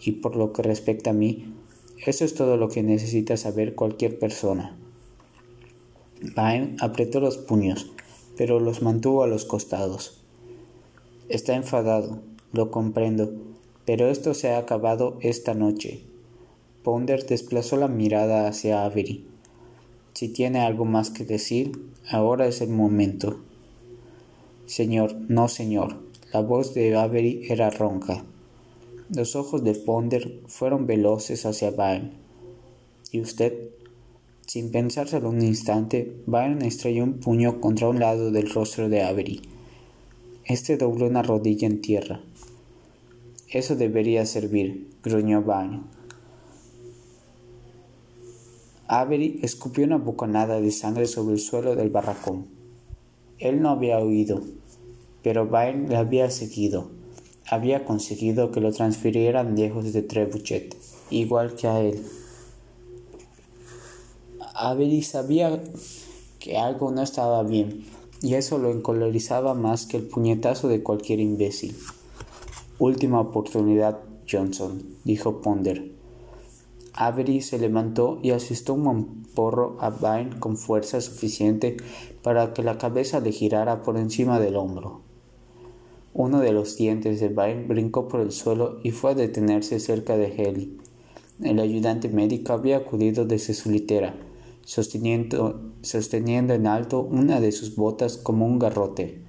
Y 0.00 0.12
por 0.12 0.36
lo 0.36 0.52
que 0.52 0.62
respecta 0.62 1.10
a 1.10 1.12
mí, 1.12 1.52
eso 2.06 2.24
es 2.24 2.34
todo 2.34 2.56
lo 2.56 2.68
que 2.68 2.82
necesita 2.82 3.36
saber 3.36 3.74
cualquier 3.74 4.18
persona. 4.18 4.78
Vine 6.20 6.76
apretó 6.80 7.20
los 7.20 7.36
puños, 7.36 7.92
pero 8.40 8.58
los 8.58 8.80
mantuvo 8.80 9.22
a 9.22 9.26
los 9.26 9.44
costados. 9.44 10.22
Está 11.28 11.56
enfadado, 11.56 12.22
lo 12.54 12.70
comprendo, 12.70 13.34
pero 13.84 14.08
esto 14.08 14.32
se 14.32 14.48
ha 14.48 14.56
acabado 14.56 15.18
esta 15.20 15.52
noche. 15.52 16.04
Ponder 16.82 17.26
desplazó 17.26 17.76
la 17.76 17.86
mirada 17.86 18.48
hacia 18.48 18.86
Avery. 18.86 19.26
Si 20.14 20.30
tiene 20.30 20.60
algo 20.60 20.86
más 20.86 21.10
que 21.10 21.26
decir, 21.26 21.72
ahora 22.08 22.46
es 22.46 22.62
el 22.62 22.70
momento. 22.70 23.40
Señor, 24.64 25.16
no 25.28 25.48
señor. 25.48 25.98
La 26.32 26.40
voz 26.40 26.72
de 26.72 26.96
Avery 26.96 27.42
era 27.46 27.68
ronca. 27.68 28.24
Los 29.14 29.36
ojos 29.36 29.62
de 29.64 29.74
Ponder 29.74 30.40
fueron 30.46 30.86
veloces 30.86 31.44
hacia 31.44 31.72
Byron. 31.72 32.12
¿Y 33.12 33.20
usted? 33.20 33.68
Sin 34.52 34.72
pensárselo 34.72 35.28
un 35.28 35.42
instante, 35.42 36.12
Byron 36.26 36.62
estrelló 36.62 37.04
un 37.04 37.20
puño 37.20 37.60
contra 37.60 37.88
un 37.88 38.00
lado 38.00 38.32
del 38.32 38.50
rostro 38.50 38.88
de 38.88 39.04
Avery. 39.04 39.42
Este 40.44 40.76
dobló 40.76 41.06
una 41.06 41.22
rodilla 41.22 41.68
en 41.68 41.80
tierra. 41.80 42.20
Eso 43.48 43.76
debería 43.76 44.26
servir, 44.26 44.90
gruñó 45.04 45.40
Byron. 45.42 45.84
Avery 48.88 49.38
escupió 49.40 49.84
una 49.84 49.98
bocanada 49.98 50.60
de 50.60 50.72
sangre 50.72 51.06
sobre 51.06 51.34
el 51.34 51.40
suelo 51.40 51.76
del 51.76 51.90
barracón. 51.90 52.46
Él 53.38 53.62
no 53.62 53.70
había 53.70 54.00
oído. 54.00 54.42
pero 55.22 55.46
Byrne 55.46 55.86
le 55.86 55.96
había 55.96 56.28
seguido. 56.28 56.90
Había 57.48 57.84
conseguido 57.84 58.50
que 58.50 58.60
lo 58.60 58.72
transfirieran 58.72 59.54
lejos 59.54 59.92
de 59.92 60.02
Trebuchet, 60.02 60.76
igual 61.08 61.54
que 61.54 61.68
a 61.68 61.80
él. 61.80 62.02
Avery 64.62 65.00
sabía 65.00 65.58
que 66.38 66.58
algo 66.58 66.90
no 66.90 67.00
estaba 67.00 67.42
bien, 67.42 67.86
y 68.20 68.34
eso 68.34 68.58
lo 68.58 68.70
encolerizaba 68.70 69.54
más 69.54 69.86
que 69.86 69.96
el 69.96 70.02
puñetazo 70.02 70.68
de 70.68 70.82
cualquier 70.82 71.18
imbécil. 71.20 71.74
Última 72.78 73.20
oportunidad, 73.20 74.00
Johnson, 74.30 74.82
dijo 75.04 75.40
Ponder. 75.40 75.92
Avery 76.92 77.40
se 77.40 77.58
levantó 77.58 78.18
y 78.22 78.32
asestó 78.32 78.74
un 78.74 79.24
porro 79.34 79.78
a 79.80 79.88
Vine 79.88 80.38
con 80.38 80.58
fuerza 80.58 81.00
suficiente 81.00 81.78
para 82.22 82.52
que 82.52 82.62
la 82.62 82.76
cabeza 82.76 83.20
le 83.20 83.32
girara 83.32 83.82
por 83.82 83.96
encima 83.96 84.38
del 84.40 84.56
hombro. 84.56 85.00
Uno 86.12 86.40
de 86.40 86.52
los 86.52 86.76
dientes 86.76 87.18
de 87.20 87.28
Vine 87.28 87.64
brincó 87.66 88.08
por 88.08 88.20
el 88.20 88.32
suelo 88.32 88.78
y 88.82 88.90
fue 88.90 89.12
a 89.12 89.14
detenerse 89.14 89.80
cerca 89.80 90.18
de 90.18 90.26
Haley. 90.26 90.76
El 91.42 91.60
ayudante 91.60 92.10
médico 92.10 92.52
había 92.52 92.76
acudido 92.76 93.24
desde 93.24 93.54
su 93.54 93.70
litera, 93.70 94.14
sosteniendo, 94.64 95.72
sosteniendo 95.82 96.54
en 96.54 96.66
alto 96.66 97.00
una 97.00 97.40
de 97.40 97.52
sus 97.52 97.76
botas 97.76 98.16
como 98.16 98.46
un 98.46 98.58
garrote, 98.58 99.22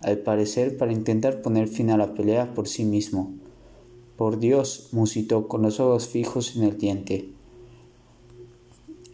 al 0.00 0.18
parecer 0.18 0.76
para 0.76 0.92
intentar 0.92 1.42
poner 1.42 1.68
fin 1.68 1.90
a 1.90 1.96
la 1.96 2.14
pelea 2.14 2.54
por 2.54 2.68
sí 2.68 2.84
mismo. 2.84 3.34
Por 4.16 4.38
Dios, 4.38 4.88
musitó 4.92 5.48
con 5.48 5.62
los 5.62 5.80
ojos 5.80 6.08
fijos 6.08 6.56
en 6.56 6.64
el 6.64 6.78
diente. 6.78 7.32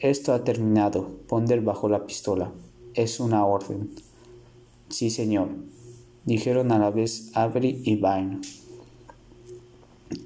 Esto 0.01 0.33
ha 0.33 0.45
terminado. 0.45 1.09
Ponder 1.27 1.61
bajó 1.61 1.89
la 1.89 2.07
pistola. 2.07 2.53
Es 2.95 3.19
una 3.19 3.45
orden. 3.45 3.91
Sí, 4.89 5.11
señor, 5.11 5.49
dijeron 6.25 6.73
a 6.73 6.79
la 6.79 6.91
vez 6.91 7.31
Avery 7.35 7.83
y 7.85 7.97
Vine. 7.97 8.41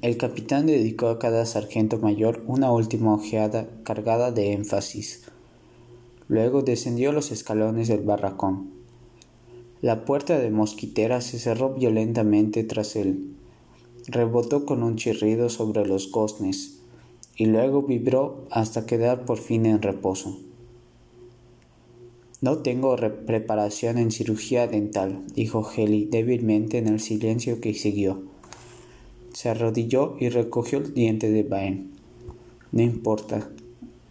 El 0.00 0.16
capitán 0.16 0.66
dedicó 0.66 1.08
a 1.08 1.18
cada 1.18 1.44
sargento 1.44 1.98
mayor 1.98 2.44
una 2.46 2.70
última 2.70 3.14
ojeada 3.14 3.68
cargada 3.82 4.30
de 4.30 4.52
énfasis. 4.52 5.24
Luego 6.28 6.62
descendió 6.62 7.10
los 7.10 7.32
escalones 7.32 7.88
del 7.88 8.02
barracón. 8.02 8.70
La 9.80 10.04
puerta 10.04 10.38
de 10.38 10.50
mosquitera 10.50 11.20
se 11.20 11.40
cerró 11.40 11.74
violentamente 11.74 12.62
tras 12.62 12.94
él. 12.94 13.34
Rebotó 14.06 14.66
con 14.66 14.84
un 14.84 14.96
chirrido 14.96 15.48
sobre 15.48 15.84
los 15.84 16.12
goznes 16.12 16.78
y 17.36 17.46
luego 17.46 17.82
vibró 17.82 18.44
hasta 18.50 18.86
quedar 18.86 19.24
por 19.24 19.38
fin 19.38 19.66
en 19.66 19.82
reposo. 19.82 20.38
No 22.40 22.58
tengo 22.58 22.96
preparación 23.26 23.98
en 23.98 24.10
cirugía 24.12 24.68
dental, 24.68 25.24
dijo 25.34 25.68
Heli 25.76 26.04
débilmente 26.04 26.78
en 26.78 26.88
el 26.88 27.00
silencio 27.00 27.60
que 27.60 27.74
siguió. 27.74 28.31
Se 29.32 29.48
arrodilló 29.48 30.16
y 30.20 30.28
recogió 30.28 30.78
el 30.78 30.94
diente 30.94 31.30
de 31.30 31.42
Baen. 31.42 31.92
No 32.70 32.82
importa. 32.82 33.50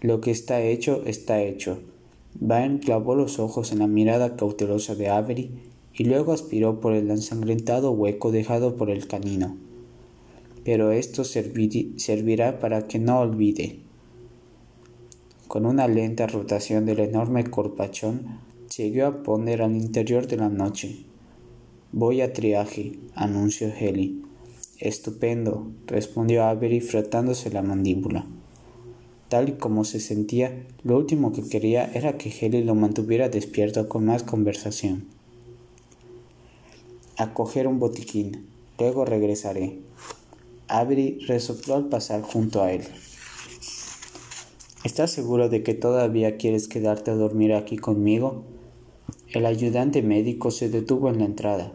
Lo 0.01 0.19
que 0.19 0.31
está 0.31 0.61
hecho, 0.61 1.03
está 1.05 1.41
hecho. 1.41 1.79
Baen 2.39 2.79
clavó 2.79 3.15
los 3.15 3.39
ojos 3.39 3.71
en 3.71 3.79
la 3.79 3.87
mirada 3.87 4.35
cautelosa 4.35 4.95
de 4.95 5.09
Avery 5.09 5.51
y 5.93 6.05
luego 6.05 6.33
aspiró 6.33 6.79
por 6.79 6.93
el 6.93 7.11
ensangrentado 7.11 7.91
hueco 7.91 8.31
dejado 8.31 8.77
por 8.77 8.89
el 8.89 9.07
canino. 9.07 9.57
Pero 10.63 10.91
esto 10.91 11.23
servirá 11.23 12.59
para 12.59 12.87
que 12.87 12.99
no 12.99 13.19
olvide. 13.19 13.79
Con 15.47 15.65
una 15.65 15.87
lenta 15.87 16.27
rotación 16.27 16.85
del 16.85 16.99
enorme 16.99 17.43
corpachón, 17.43 18.39
siguió 18.69 19.07
a 19.07 19.23
poner 19.23 19.61
al 19.61 19.75
interior 19.75 20.27
de 20.27 20.37
la 20.37 20.49
noche. 20.49 21.05
Voy 21.91 22.21
a 22.21 22.31
triaje, 22.31 22.93
anunció 23.15 23.67
Heli. 23.67 24.23
Estupendo, 24.81 25.71
respondió 25.85 26.43
Avery 26.43 26.81
frotándose 26.81 27.51
la 27.51 27.61
mandíbula. 27.61 28.25
Tal 29.29 29.49
y 29.49 29.51
como 29.53 29.85
se 29.85 29.99
sentía, 29.99 30.65
lo 30.83 30.97
último 30.97 31.31
que 31.31 31.47
quería 31.47 31.85
era 31.93 32.17
que 32.17 32.31
Heli 32.31 32.63
lo 32.63 32.73
mantuviera 32.73 33.29
despierto 33.29 33.87
con 33.87 34.05
más 34.05 34.23
conversación. 34.23 35.05
A 37.15 37.35
coger 37.35 37.67
un 37.67 37.77
botiquín, 37.77 38.47
luego 38.79 39.05
regresaré. 39.05 39.77
Avery 40.67 41.19
resopló 41.27 41.75
al 41.75 41.87
pasar 41.87 42.23
junto 42.23 42.63
a 42.63 42.71
él. 42.71 42.81
¿Estás 44.83 45.11
seguro 45.11 45.47
de 45.47 45.61
que 45.61 45.75
todavía 45.75 46.37
quieres 46.37 46.67
quedarte 46.67 47.11
a 47.11 47.15
dormir 47.15 47.53
aquí 47.53 47.77
conmigo? 47.77 48.45
El 49.27 49.45
ayudante 49.45 50.01
médico 50.01 50.49
se 50.49 50.69
detuvo 50.69 51.09
en 51.09 51.19
la 51.19 51.25
entrada. 51.25 51.71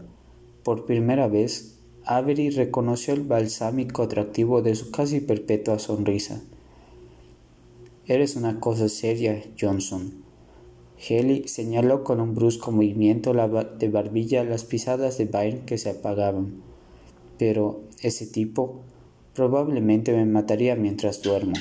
Por 0.63 0.85
primera 0.85 1.29
vez, 1.29 1.76
Avery 2.09 2.51
reconoció 2.51 3.13
el 3.13 3.23
balsámico 3.23 4.03
atractivo 4.03 4.61
de 4.61 4.75
su 4.75 4.91
casi 4.91 5.19
perpetua 5.19 5.77
sonrisa. 5.77 6.41
Eres 8.05 8.37
una 8.37 8.61
cosa 8.61 8.87
seria, 8.87 9.43
Johnson. 9.59 10.23
Haley 10.97 11.49
señaló 11.49 12.05
con 12.05 12.21
un 12.21 12.33
brusco 12.33 12.71
movimiento 12.71 13.33
de 13.33 13.89
barbilla 13.89 14.45
las 14.45 14.63
pisadas 14.63 15.17
de 15.17 15.25
Byrne 15.25 15.65
que 15.65 15.77
se 15.77 15.89
apagaban. 15.89 16.61
Pero 17.37 17.81
ese 18.01 18.25
tipo 18.25 18.79
probablemente 19.33 20.13
me 20.13 20.25
mataría 20.25 20.75
mientras 20.77 21.21
duermo. 21.21 21.55